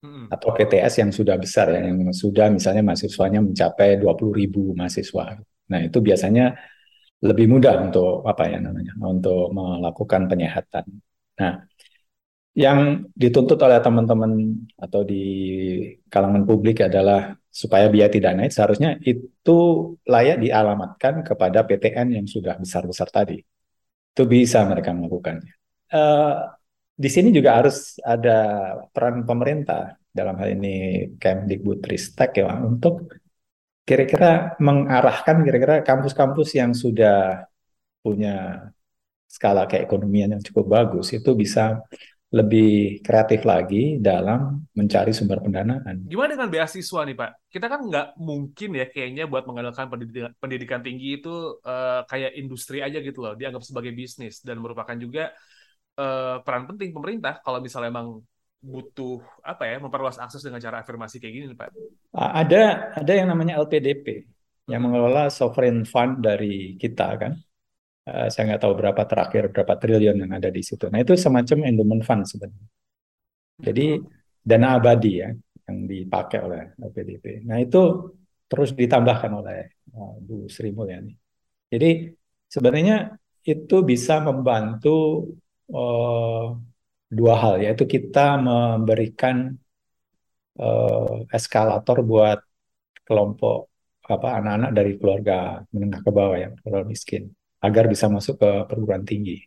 atau 0.05 0.49
PTS 0.55 1.03
yang 1.03 1.11
sudah 1.11 1.35
besar 1.35 1.75
ya 1.75 1.83
yang 1.83 2.15
sudah 2.15 2.47
misalnya 2.47 2.79
mahasiswanya 2.87 3.43
mencapai 3.43 3.99
20 3.99 4.31
ribu 4.31 4.71
mahasiswa. 4.71 5.35
Nah 5.71 5.79
itu 5.83 5.99
biasanya 5.99 6.55
lebih 7.19 7.51
mudah 7.51 7.73
untuk 7.83 8.23
apa 8.23 8.47
ya 8.47 8.63
namanya 8.63 8.95
untuk 9.03 9.51
melakukan 9.51 10.31
penyehatan. 10.31 10.85
Nah 11.39 11.67
yang 12.55 13.07
dituntut 13.11 13.59
oleh 13.59 13.79
teman-teman 13.79 14.31
atau 14.79 15.03
di 15.03 15.23
kalangan 16.07 16.43
publik 16.47 16.87
adalah 16.87 17.35
supaya 17.47 17.87
biaya 17.91 18.11
tidak 18.11 18.31
naik, 18.35 18.51
seharusnya 18.55 18.99
itu 19.03 19.57
layak 20.07 20.43
dialamatkan 20.43 21.23
kepada 21.27 21.63
PTN 21.67 22.19
yang 22.19 22.27
sudah 22.27 22.55
besar-besar 22.55 23.07
tadi. 23.11 23.39
Itu 24.11 24.23
bisa 24.27 24.63
mereka 24.67 24.91
melakukannya. 24.91 25.53
Uh, 25.89 26.58
di 26.99 27.07
sini 27.07 27.31
juga 27.31 27.63
harus 27.63 27.95
ada 28.03 28.37
peran 28.91 29.23
pemerintah 29.23 29.95
dalam 30.11 30.35
hal 30.35 30.51
ini 30.51 31.07
Kemdikbudristek 31.15 32.43
ya 32.43 32.59
untuk 32.59 33.07
kira-kira 33.87 34.59
mengarahkan 34.59 35.39
kira-kira 35.47 35.79
kampus-kampus 35.79 36.59
yang 36.59 36.75
sudah 36.75 37.47
punya 38.03 38.67
skala 39.31 39.63
keekonomian 39.63 40.35
yang 40.35 40.43
cukup 40.43 40.65
bagus 40.75 41.15
itu 41.15 41.31
bisa 41.39 41.79
lebih 42.29 43.01
kreatif 43.01 43.41
lagi 43.41 43.97
dalam 43.97 44.61
mencari 44.77 45.09
sumber 45.09 45.41
pendanaan. 45.41 46.05
Gimana 46.05 46.37
dengan 46.37 46.53
beasiswa 46.53 47.01
nih 47.01 47.17
Pak? 47.17 47.31
Kita 47.49 47.65
kan 47.65 47.81
nggak 47.89 48.07
mungkin 48.21 48.69
ya 48.77 48.85
kayaknya 48.85 49.25
buat 49.25 49.49
mengandalkan 49.49 49.89
pendidikan, 49.89 50.31
pendidikan 50.37 50.81
tinggi 50.85 51.17
itu 51.17 51.57
uh, 51.65 52.05
kayak 52.05 52.37
industri 52.37 52.85
aja 52.85 53.01
gitu 53.01 53.25
loh, 53.25 53.33
dianggap 53.33 53.65
sebagai 53.65 53.97
bisnis 53.97 54.45
dan 54.45 54.61
merupakan 54.61 54.93
juga 54.93 55.33
uh, 55.99 56.39
peran 56.39 56.63
penting 56.63 56.95
pemerintah 56.95 57.43
kalau 57.43 57.59
misalnya 57.59 57.91
emang 57.91 58.23
butuh 58.59 59.19
apa 59.43 59.67
ya 59.67 59.75
memperluas 59.79 60.19
akses 60.19 60.43
dengan 60.43 60.59
cara 60.59 60.83
afirmasi 60.83 61.19
kayak 61.19 61.33
gini 61.35 61.55
Pak. 61.55 61.75
Ada 62.15 62.95
ada 62.95 63.11
yang 63.11 63.27
namanya 63.27 63.59
LPDP 63.59 64.23
yang 64.71 64.83
mengelola 64.87 65.27
sovereign 65.27 65.83
fund 65.83 66.23
dari 66.23 66.79
kita 66.79 67.07
kan 67.19 67.33
Uh, 68.09 68.25
saya 68.31 68.49
nggak 68.49 68.61
tahu 68.65 68.73
berapa 68.73 69.01
terakhir 69.05 69.43
berapa 69.53 69.73
triliun 69.77 70.17
yang 70.25 70.31
ada 70.33 70.49
di 70.49 70.65
situ. 70.65 70.89
Nah 70.89 70.97
itu 70.97 71.13
semacam 71.13 71.67
endowment 71.69 72.01
fund 72.01 72.25
sebenarnya. 72.25 72.69
Jadi 73.59 73.85
dana 74.41 74.79
abadi 74.81 75.11
ya 75.21 75.29
yang 75.69 75.77
dipakai 75.85 76.39
oleh 76.41 76.61
LPDP. 76.79 77.45
Nah 77.45 77.61
itu 77.61 78.09
terus 78.49 78.73
ditambahkan 78.73 79.29
oleh 79.29 79.59
uh, 79.93 80.17
Bu 80.25 80.49
Sri 80.49 80.73
Mulyani. 80.73 81.13
Jadi 81.69 82.09
sebenarnya 82.49 83.13
itu 83.45 83.77
bisa 83.85 84.23
membantu 84.25 85.29
uh, 85.73 86.55
dua 87.09 87.33
hal 87.41 87.55
yaitu 87.65 87.83
kita 87.89 88.37
memberikan 88.37 89.57
uh, 90.61 91.25
eskalator 91.33 92.05
buat 92.05 92.39
kelompok 93.07 93.69
apa 94.09 94.41
anak-anak 94.41 94.71
dari 94.73 94.91
keluarga 94.97 95.61
menengah 95.73 96.01
ke 96.01 96.11
bawah 96.13 96.37
yang 96.37 96.53
keluarga 96.61 96.85
miskin 96.89 97.29
agar 97.61 97.85
bisa 97.85 98.09
masuk 98.09 98.41
ke 98.41 98.49
perguruan 98.69 99.05
tinggi. 99.05 99.45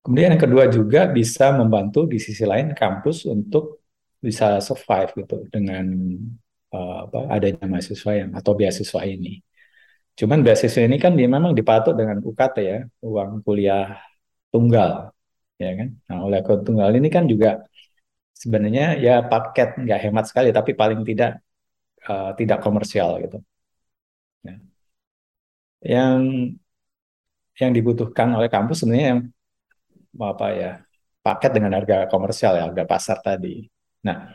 Kemudian 0.00 0.32
yang 0.32 0.42
kedua 0.42 0.64
juga 0.72 1.04
bisa 1.08 1.52
membantu 1.52 2.08
di 2.08 2.16
sisi 2.16 2.44
lain 2.48 2.72
kampus 2.72 3.28
untuk 3.28 3.84
bisa 4.20 4.60
survive 4.60 5.12
gitu 5.24 5.44
dengan 5.52 5.86
uh, 6.72 7.08
apa, 7.08 7.18
adanya 7.36 7.64
mahasiswa 7.68 8.12
yang 8.16 8.30
atau 8.32 8.52
beasiswa 8.56 9.00
ini. 9.04 9.40
Cuman 10.16 10.40
beasiswa 10.44 10.84
ini 10.84 10.96
kan 11.00 11.16
dia 11.16 11.28
memang 11.28 11.52
dipatok 11.52 11.96
dengan 11.96 12.20
UKT 12.20 12.56
ya, 12.60 12.78
uang 13.04 13.44
kuliah 13.44 13.96
tunggal, 14.52 14.90
ya 15.62 15.70
kan. 15.78 15.88
Nah 16.08 16.18
oleh 16.26 16.38
tunggal 16.66 16.90
ini 16.98 17.08
kan 17.16 17.24
juga 17.32 17.48
sebenarnya 18.42 18.84
ya 19.04 19.14
paket 19.30 19.68
nggak 19.82 20.00
hemat 20.04 20.24
sekali, 20.30 20.48
tapi 20.58 20.70
paling 20.80 21.00
tidak 21.08 21.30
uh, 22.10 22.30
tidak 22.38 22.58
komersial 22.64 23.10
gitu. 23.24 23.38
Ya 24.46 24.54
yang 25.80 26.20
yang 27.56 27.72
dibutuhkan 27.72 28.28
oleh 28.36 28.48
kampus 28.48 28.84
sebenarnya 28.84 29.08
yang 29.16 29.20
apa 30.16 30.46
ya 30.52 30.70
paket 31.20 31.50
dengan 31.56 31.76
harga 31.76 32.08
komersial 32.08 32.56
ya 32.56 32.64
harga 32.68 32.84
pasar 32.88 33.18
tadi. 33.20 33.68
Nah, 34.04 34.32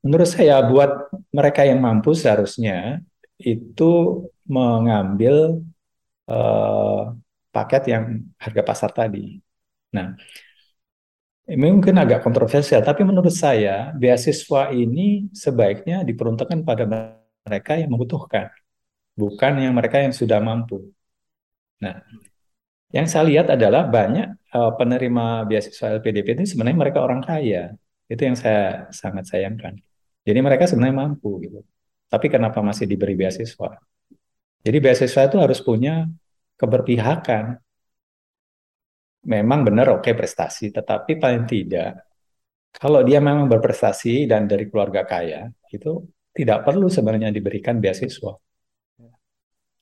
menurut 0.00 0.28
saya 0.28 0.64
buat 0.64 1.12
mereka 1.32 1.68
yang 1.68 1.80
mampu 1.84 2.16
seharusnya 2.16 3.00
itu 3.36 4.24
mengambil 4.48 5.60
uh, 6.28 7.12
paket 7.52 7.82
yang 7.92 8.04
harga 8.40 8.62
pasar 8.64 8.90
tadi. 8.92 9.40
Nah, 9.92 10.16
ini 11.48 11.68
mungkin 11.68 11.96
agak 12.00 12.24
kontroversial, 12.24 12.80
tapi 12.80 13.04
menurut 13.04 13.34
saya 13.34 13.92
beasiswa 13.92 14.72
ini 14.72 15.28
sebaiknya 15.34 16.06
diperuntukkan 16.06 16.64
pada 16.64 16.84
mereka 17.44 17.76
yang 17.76 17.90
membutuhkan 17.92 18.48
bukan 19.16 19.52
yang 19.60 19.74
mereka 19.76 20.00
yang 20.00 20.14
sudah 20.14 20.40
mampu. 20.40 20.92
Nah, 21.82 22.00
yang 22.92 23.06
saya 23.08 23.24
lihat 23.28 23.46
adalah 23.52 23.88
banyak 23.88 24.36
uh, 24.52 24.72
penerima 24.76 25.48
beasiswa 25.48 25.96
LPDP 26.00 26.36
ini 26.38 26.44
sebenarnya 26.48 26.78
mereka 26.78 26.98
orang 27.04 27.20
kaya. 27.24 27.72
Itu 28.08 28.22
yang 28.28 28.36
saya 28.36 28.88
sangat 28.92 29.28
sayangkan. 29.28 29.80
Jadi 30.22 30.38
mereka 30.44 30.68
sebenarnya 30.68 30.96
mampu 31.08 31.40
gitu. 31.42 31.64
Tapi 32.12 32.28
kenapa 32.28 32.60
masih 32.60 32.84
diberi 32.84 33.16
beasiswa? 33.16 33.80
Jadi 34.62 34.76
beasiswa 34.78 35.22
itu 35.26 35.36
harus 35.40 35.58
punya 35.64 36.06
keberpihakan. 36.60 37.58
Memang 39.22 39.62
benar 39.62 39.86
oke 39.94 40.02
okay, 40.02 40.14
prestasi, 40.18 40.74
tetapi 40.74 41.18
paling 41.22 41.46
tidak 41.46 42.08
kalau 42.72 43.04
dia 43.04 43.20
memang 43.20 43.52
berprestasi 43.52 44.24
dan 44.24 44.48
dari 44.48 44.64
keluarga 44.66 45.04
kaya, 45.04 45.46
itu 45.68 46.08
tidak 46.32 46.64
perlu 46.64 46.88
sebenarnya 46.88 47.28
diberikan 47.28 47.76
beasiswa 47.76 48.32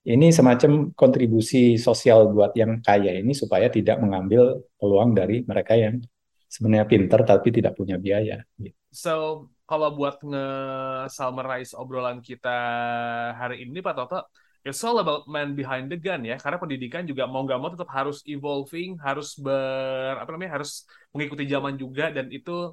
ini 0.09 0.33
semacam 0.33 0.97
kontribusi 0.97 1.77
sosial 1.77 2.33
buat 2.33 2.57
yang 2.57 2.81
kaya 2.81 3.21
ini 3.21 3.37
supaya 3.37 3.69
tidak 3.69 4.01
mengambil 4.01 4.65
peluang 4.81 5.13
dari 5.13 5.45
mereka 5.45 5.77
yang 5.77 6.01
sebenarnya 6.49 6.89
pinter 6.89 7.21
tapi 7.21 7.53
tidak 7.53 7.77
punya 7.77 8.01
biaya. 8.01 8.41
So 8.89 9.47
kalau 9.69 9.93
buat 9.93 10.25
nge-summarize 10.25 11.77
obrolan 11.77 12.25
kita 12.25 12.59
hari 13.37 13.69
ini 13.69 13.85
Pak 13.85 13.95
Toto, 13.95 14.25
it's 14.67 14.83
all 14.85 15.01
about 15.01 15.25
man 15.27 15.57
behind 15.57 15.89
the 15.89 15.97
gun 15.97 16.25
ya, 16.25 16.37
karena 16.37 16.61
pendidikan 16.61 17.03
juga 17.09 17.25
mau 17.25 17.45
nggak 17.45 17.59
mau 17.61 17.71
tetap 17.73 17.89
harus 17.91 18.21
evolving, 18.29 19.01
harus 19.01 19.37
ber 19.37 20.21
apa 20.21 20.31
namanya 20.33 20.61
harus 20.61 20.85
mengikuti 21.13 21.49
zaman 21.49 21.75
juga 21.81 22.13
dan 22.13 22.29
itu 22.29 22.73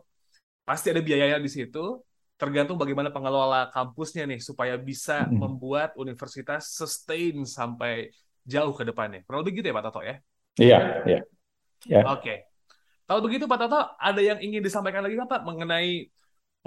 pasti 0.68 0.92
ada 0.92 1.00
biayanya 1.00 1.40
di 1.40 1.48
situ 1.48 2.04
tergantung 2.38 2.78
bagaimana 2.78 3.10
pengelola 3.10 3.74
kampusnya 3.74 4.30
nih 4.30 4.38
supaya 4.38 4.78
bisa 4.78 5.26
hmm. 5.26 5.42
membuat 5.42 5.90
universitas 5.98 6.70
sustain 6.70 7.42
sampai 7.50 8.14
jauh 8.46 8.72
ke 8.78 8.86
depannya. 8.86 9.26
Kurang 9.26 9.42
lebih 9.42 9.60
gitu 9.60 9.74
ya 9.74 9.76
Pak 9.76 9.84
Toto 9.90 10.02
ya? 10.06 10.16
Iya, 10.62 10.80
iya. 11.10 11.22
Ya. 11.86 12.02
Oke. 12.06 12.22
Okay. 12.22 12.38
Kalau 13.10 13.22
begitu 13.26 13.50
Pak 13.50 13.58
Toto, 13.58 13.80
ada 13.98 14.22
yang 14.22 14.38
ingin 14.38 14.62
disampaikan 14.62 15.02
lagi 15.02 15.18
Pak 15.18 15.42
mengenai 15.48 16.12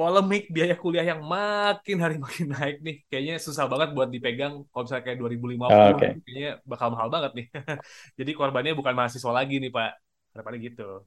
polemik 0.00 0.48
biaya 0.48 0.72
kuliah 0.80 1.04
yang 1.04 1.20
makin 1.20 2.00
hari 2.00 2.16
makin 2.16 2.56
naik 2.56 2.80
nih. 2.80 3.04
Kayaknya 3.04 3.36
susah 3.36 3.68
banget 3.68 3.92
buat 3.92 4.08
dipegang 4.08 4.64
kalau 4.72 4.88
misalnya 4.88 5.04
kayak 5.04 5.18
2050 5.20 5.60
oh, 5.68 5.88
okay. 5.92 6.10
kayaknya 6.24 6.50
bakal 6.64 6.88
mahal 6.96 7.12
banget 7.12 7.32
nih. 7.36 7.46
Jadi 8.24 8.30
korbannya 8.32 8.72
bukan 8.72 8.96
mahasiswa 8.96 9.28
lagi 9.28 9.60
nih 9.60 9.68
Pak. 9.68 9.92
Harapannya 10.32 10.60
gitu. 10.64 11.04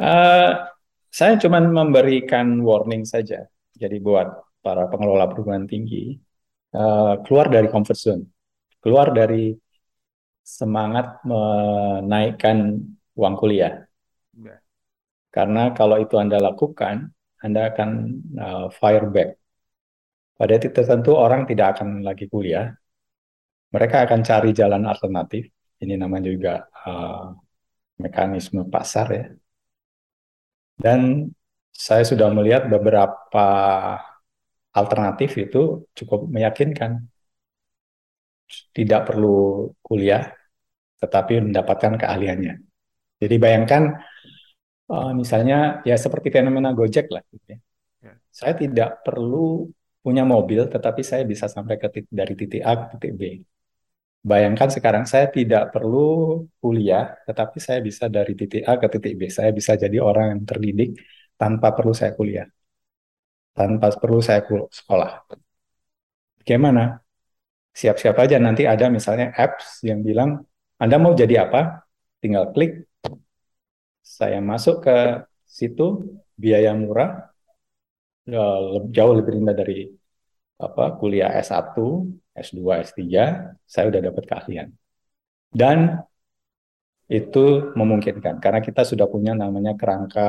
Uh, 0.00 0.64
saya 1.12 1.36
cuma 1.36 1.60
memberikan 1.60 2.56
warning 2.64 3.04
saja. 3.04 3.44
Jadi 3.76 4.00
buat 4.00 4.32
para 4.64 4.88
pengelola 4.88 5.28
perguruan 5.28 5.68
tinggi, 5.68 6.16
uh, 6.72 7.20
keluar 7.20 7.52
dari 7.52 7.68
comfort 7.68 8.00
zone, 8.00 8.24
keluar 8.80 9.12
dari 9.12 9.52
semangat 10.40 11.20
menaikkan 11.20 12.80
uang 13.12 13.34
kuliah. 13.36 13.84
Yeah. 14.32 14.64
Karena 15.28 15.76
kalau 15.76 16.00
itu 16.00 16.16
Anda 16.16 16.40
lakukan, 16.40 17.13
Anda 17.44 17.60
akan 17.70 17.90
uh, 18.44 18.66
fire 18.72 19.06
back. 19.14 19.30
Pada 20.34 20.54
titik 20.58 20.74
tertentu 20.74 21.14
orang 21.14 21.46
tidak 21.50 21.78
akan 21.78 22.02
lagi 22.08 22.26
kuliah. 22.32 22.66
Mereka 23.74 23.96
akan 24.06 24.20
cari 24.28 24.50
jalan 24.60 24.82
alternatif. 24.92 25.42
Ini 25.82 25.94
namanya 26.00 26.30
juga 26.30 26.54
uh, 26.86 27.36
mekanisme 28.02 28.66
pasar 28.74 29.06
ya 29.18 29.24
dan 30.78 31.30
saya 31.74 32.02
sudah 32.06 32.30
melihat 32.34 32.66
beberapa 32.70 33.46
alternatif 34.74 35.30
itu 35.38 35.86
cukup 35.94 36.26
meyakinkan. 36.30 37.06
Tidak 38.76 39.00
perlu 39.08 39.70
kuliah, 39.82 40.30
tetapi 41.02 41.42
mendapatkan 41.42 41.98
keahliannya. 41.98 42.54
Jadi 43.18 43.36
bayangkan, 43.40 43.82
uh, 44.90 45.12
misalnya 45.14 45.80
ya 45.88 45.96
seperti 45.96 46.28
fenomena 46.34 46.70
Gojek 46.76 47.06
lah. 47.12 47.22
Gitu 47.30 47.46
ya. 47.54 47.58
Ya. 48.04 48.12
Saya 48.28 48.54
tidak 48.58 49.00
perlu 49.06 49.70
punya 50.04 50.24
mobil, 50.28 50.68
tetapi 50.68 51.00
saya 51.00 51.24
bisa 51.24 51.48
sampai 51.48 51.80
ke 51.80 51.88
titik, 51.88 52.12
dari 52.12 52.34
titik 52.36 52.60
A 52.60 52.72
ke 52.76 52.84
titik 52.96 53.12
B. 53.16 53.22
Bayangkan 54.24 54.68
sekarang 54.72 55.04
saya 55.04 55.28
tidak 55.28 55.72
perlu 55.72 56.44
kuliah, 56.60 57.16
tetapi 57.28 57.60
saya 57.60 57.80
bisa 57.80 58.08
dari 58.08 58.32
titik 58.36 58.64
A 58.64 58.76
ke 58.80 58.88
titik 58.92 59.14
B. 59.16 59.28
Saya 59.32 59.52
bisa 59.52 59.76
jadi 59.76 60.00
orang 60.00 60.26
yang 60.32 60.42
terdidik 60.44 61.00
tanpa 61.40 61.72
perlu 61.76 61.92
saya 61.96 62.12
kuliah, 62.12 62.48
tanpa 63.56 63.92
perlu 63.96 64.20
saya 64.20 64.44
sekolah. 64.44 65.24
Bagaimana? 66.40 67.00
Siap-siap 67.74 68.14
aja 68.22 68.38
nanti 68.38 68.70
ada 68.70 68.86
misalnya 68.86 69.34
apps 69.34 69.82
yang 69.82 70.00
bilang, 70.06 70.46
Anda 70.78 70.96
mau 71.00 71.10
jadi 71.10 71.48
apa? 71.48 71.82
Tinggal 72.22 72.54
klik, 72.54 72.86
saya 74.04 74.38
masuk 74.44 74.84
ke 74.84 75.24
situ, 75.48 76.04
biaya 76.36 76.76
murah, 76.76 77.32
jauh 78.92 79.14
lebih 79.16 79.40
rendah 79.40 79.56
dari 79.56 79.88
apa 80.60 80.94
kuliah 81.00 81.32
S1, 81.40 81.76
S2, 82.36 82.60
S3, 82.84 83.00
saya 83.64 83.84
udah 83.90 84.00
dapat 84.04 84.24
keahlian. 84.28 84.68
Dan 85.48 86.04
itu 87.08 87.72
memungkinkan 87.76 88.40
karena 88.40 88.60
kita 88.64 88.80
sudah 88.80 89.06
punya 89.08 89.36
namanya 89.36 89.76
kerangka 89.76 90.28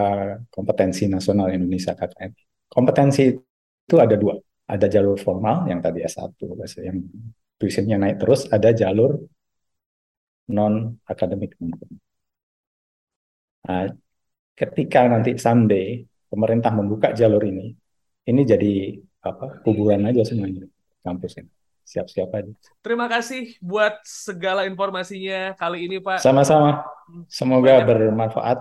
kompetensi 0.52 1.08
nasional 1.08 1.48
Indonesia 1.52 1.96
KKN. 1.96 2.32
Kompetensi 2.68 3.32
itu 3.32 3.96
ada 3.96 4.16
dua, 4.20 4.36
ada 4.68 4.86
jalur 4.92 5.16
formal 5.16 5.68
yang 5.72 5.80
tadi 5.80 6.04
S1 6.04 6.36
yang 6.84 6.98
tulisannya 7.56 7.98
naik 8.02 8.18
terus, 8.20 8.42
ada 8.52 8.70
jalur 8.76 9.24
non 10.52 11.00
akademik. 11.08 11.56
Nah, 13.66 13.90
ketika 14.54 15.10
nanti 15.10 15.36
someday 15.42 16.06
pemerintah 16.30 16.72
membuka 16.72 17.12
jalur 17.12 17.42
ini, 17.44 17.74
ini 18.30 18.42
jadi 18.46 19.02
apa 19.26 19.66
kuburan 19.66 20.06
aja 20.06 20.22
semuanya 20.22 20.70
kampus 21.02 21.42
ini 21.42 21.50
siap-siap 21.86 22.30
aja. 22.34 22.52
Terima 22.82 23.06
kasih 23.06 23.62
buat 23.62 24.02
segala 24.04 24.66
informasinya 24.66 25.54
kali 25.54 25.86
ini 25.86 26.02
Pak. 26.02 26.20
Sama-sama. 26.20 26.82
Semoga 27.30 27.80
Banyak. 27.80 27.86
bermanfaat. 27.86 28.60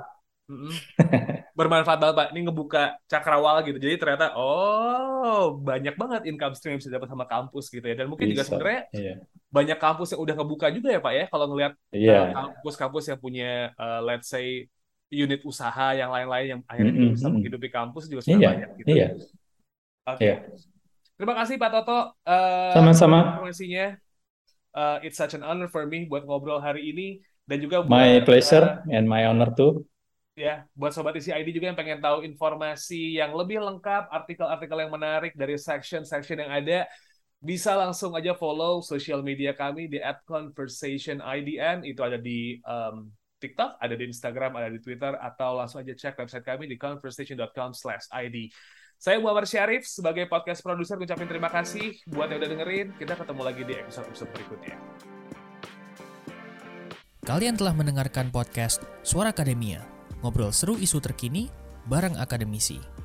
bermanfaat 1.59 1.99
banget 2.05 2.15
Pak. 2.21 2.29
Ini 2.37 2.41
ngebuka 2.45 2.83
cakrawala 3.09 3.65
gitu. 3.65 3.81
Jadi 3.81 3.97
ternyata 3.97 4.37
oh 4.37 5.57
banyak 5.57 5.97
banget 5.97 6.29
income 6.29 6.53
stream 6.53 6.77
yang 6.77 6.81
bisa 6.85 6.93
dapat 6.93 7.09
sama 7.09 7.25
kampus 7.25 7.73
gitu 7.73 7.81
ya. 7.81 7.97
Dan 7.97 8.13
mungkin 8.13 8.29
bisa. 8.29 8.33
juga 8.37 8.43
sebenarnya 8.45 8.81
iya. 8.93 9.15
banyak 9.49 9.79
kampus 9.81 10.09
yang 10.13 10.21
udah 10.21 10.35
ngebuka 10.37 10.67
juga 10.69 10.89
ya 10.93 11.01
Pak 11.01 11.13
ya. 11.17 11.25
Kalau 11.33 11.47
ngelihat 11.49 11.73
iya. 11.97 12.19
uh, 12.21 12.29
kampus-kampus 12.37 13.05
yang 13.09 13.19
punya 13.19 13.73
uh, 13.81 14.05
let's 14.05 14.29
say 14.29 14.69
unit 15.13 15.41
usaha 15.45 15.93
yang 15.93 16.11
lain-lain 16.11 16.47
yang 16.59 16.61
akhirnya 16.65 16.93
mm 16.93 17.01
-hmm. 17.01 17.15
bisa 17.17 17.27
menghidupi 17.31 17.69
kampus 17.71 18.09
juga 18.11 18.21
sudah 18.25 18.39
iya. 18.41 18.49
banyak 18.51 18.71
gitu. 18.81 18.89
Iya. 18.89 19.09
Oke. 19.15 20.19
Okay. 20.19 20.27
Iya. 20.27 20.37
Terima 21.15 21.35
kasih 21.39 21.55
Pak 21.57 21.71
Toto. 21.71 21.99
Uh, 22.27 22.75
Sama-sama. 22.75 23.19
Informasinya. 23.39 23.87
Uh, 24.75 24.99
it's 25.07 25.15
such 25.15 25.39
an 25.39 25.47
honor 25.47 25.71
for 25.71 25.87
me 25.87 26.03
buat 26.11 26.27
ngobrol 26.27 26.59
hari 26.59 26.91
ini 26.91 27.23
dan 27.47 27.63
juga 27.63 27.87
buat, 27.87 27.95
my 27.95 28.19
pleasure 28.27 28.83
uh, 28.83 28.91
and 28.91 29.07
my 29.07 29.23
honor 29.23 29.55
too. 29.55 29.87
Ya, 30.35 30.67
buat 30.75 30.91
sobat 30.91 31.15
isi 31.15 31.31
ID 31.31 31.55
juga 31.55 31.71
yang 31.71 31.79
pengen 31.79 32.03
tahu 32.03 32.27
informasi 32.27 33.23
yang 33.23 33.31
lebih 33.39 33.63
lengkap, 33.63 34.11
artikel-artikel 34.11 34.83
yang 34.83 34.91
menarik 34.91 35.31
dari 35.39 35.55
section-section 35.55 36.43
yang 36.43 36.51
ada, 36.51 36.91
bisa 37.39 37.79
langsung 37.79 38.19
aja 38.19 38.35
follow 38.35 38.83
social 38.83 39.23
media 39.23 39.55
kami 39.55 39.87
di 39.87 40.03
@conversationidn 40.27 41.87
itu 41.87 42.01
ada 42.03 42.19
di 42.19 42.59
um, 42.67 43.15
TikTok, 43.45 43.77
ada 43.77 43.93
di 43.93 44.09
Instagram, 44.09 44.57
ada 44.57 44.73
di 44.73 44.81
Twitter, 44.81 45.13
atau 45.21 45.61
langsung 45.61 45.85
aja 45.85 45.93
cek 45.93 46.17
website 46.17 46.45
kami 46.49 46.65
di 46.65 46.81
conversation.com/id. 46.81 48.37
Saya 48.97 49.21
Muhammad 49.21 49.45
Syarif 49.45 49.85
sebagai 49.85 50.25
podcast 50.33 50.65
produser 50.65 50.97
ucapin 50.97 51.29
terima 51.29 51.53
kasih 51.53 51.93
buat 52.09 52.33
yang 52.33 52.41
udah 52.41 52.51
dengerin. 52.57 52.87
Kita 52.97 53.21
ketemu 53.21 53.43
lagi 53.45 53.63
di 53.69 53.75
episode-episode 53.77 54.31
berikutnya. 54.33 54.77
Kalian 57.25 57.57
telah 57.57 57.77
mendengarkan 57.77 58.33
podcast 58.33 58.85
Suara 59.05 59.33
Akademia, 59.33 59.85
ngobrol 60.25 60.53
seru 60.53 60.81
isu 60.81 61.01
terkini 61.05 61.53
bareng 61.89 62.17
akademisi. 62.17 63.04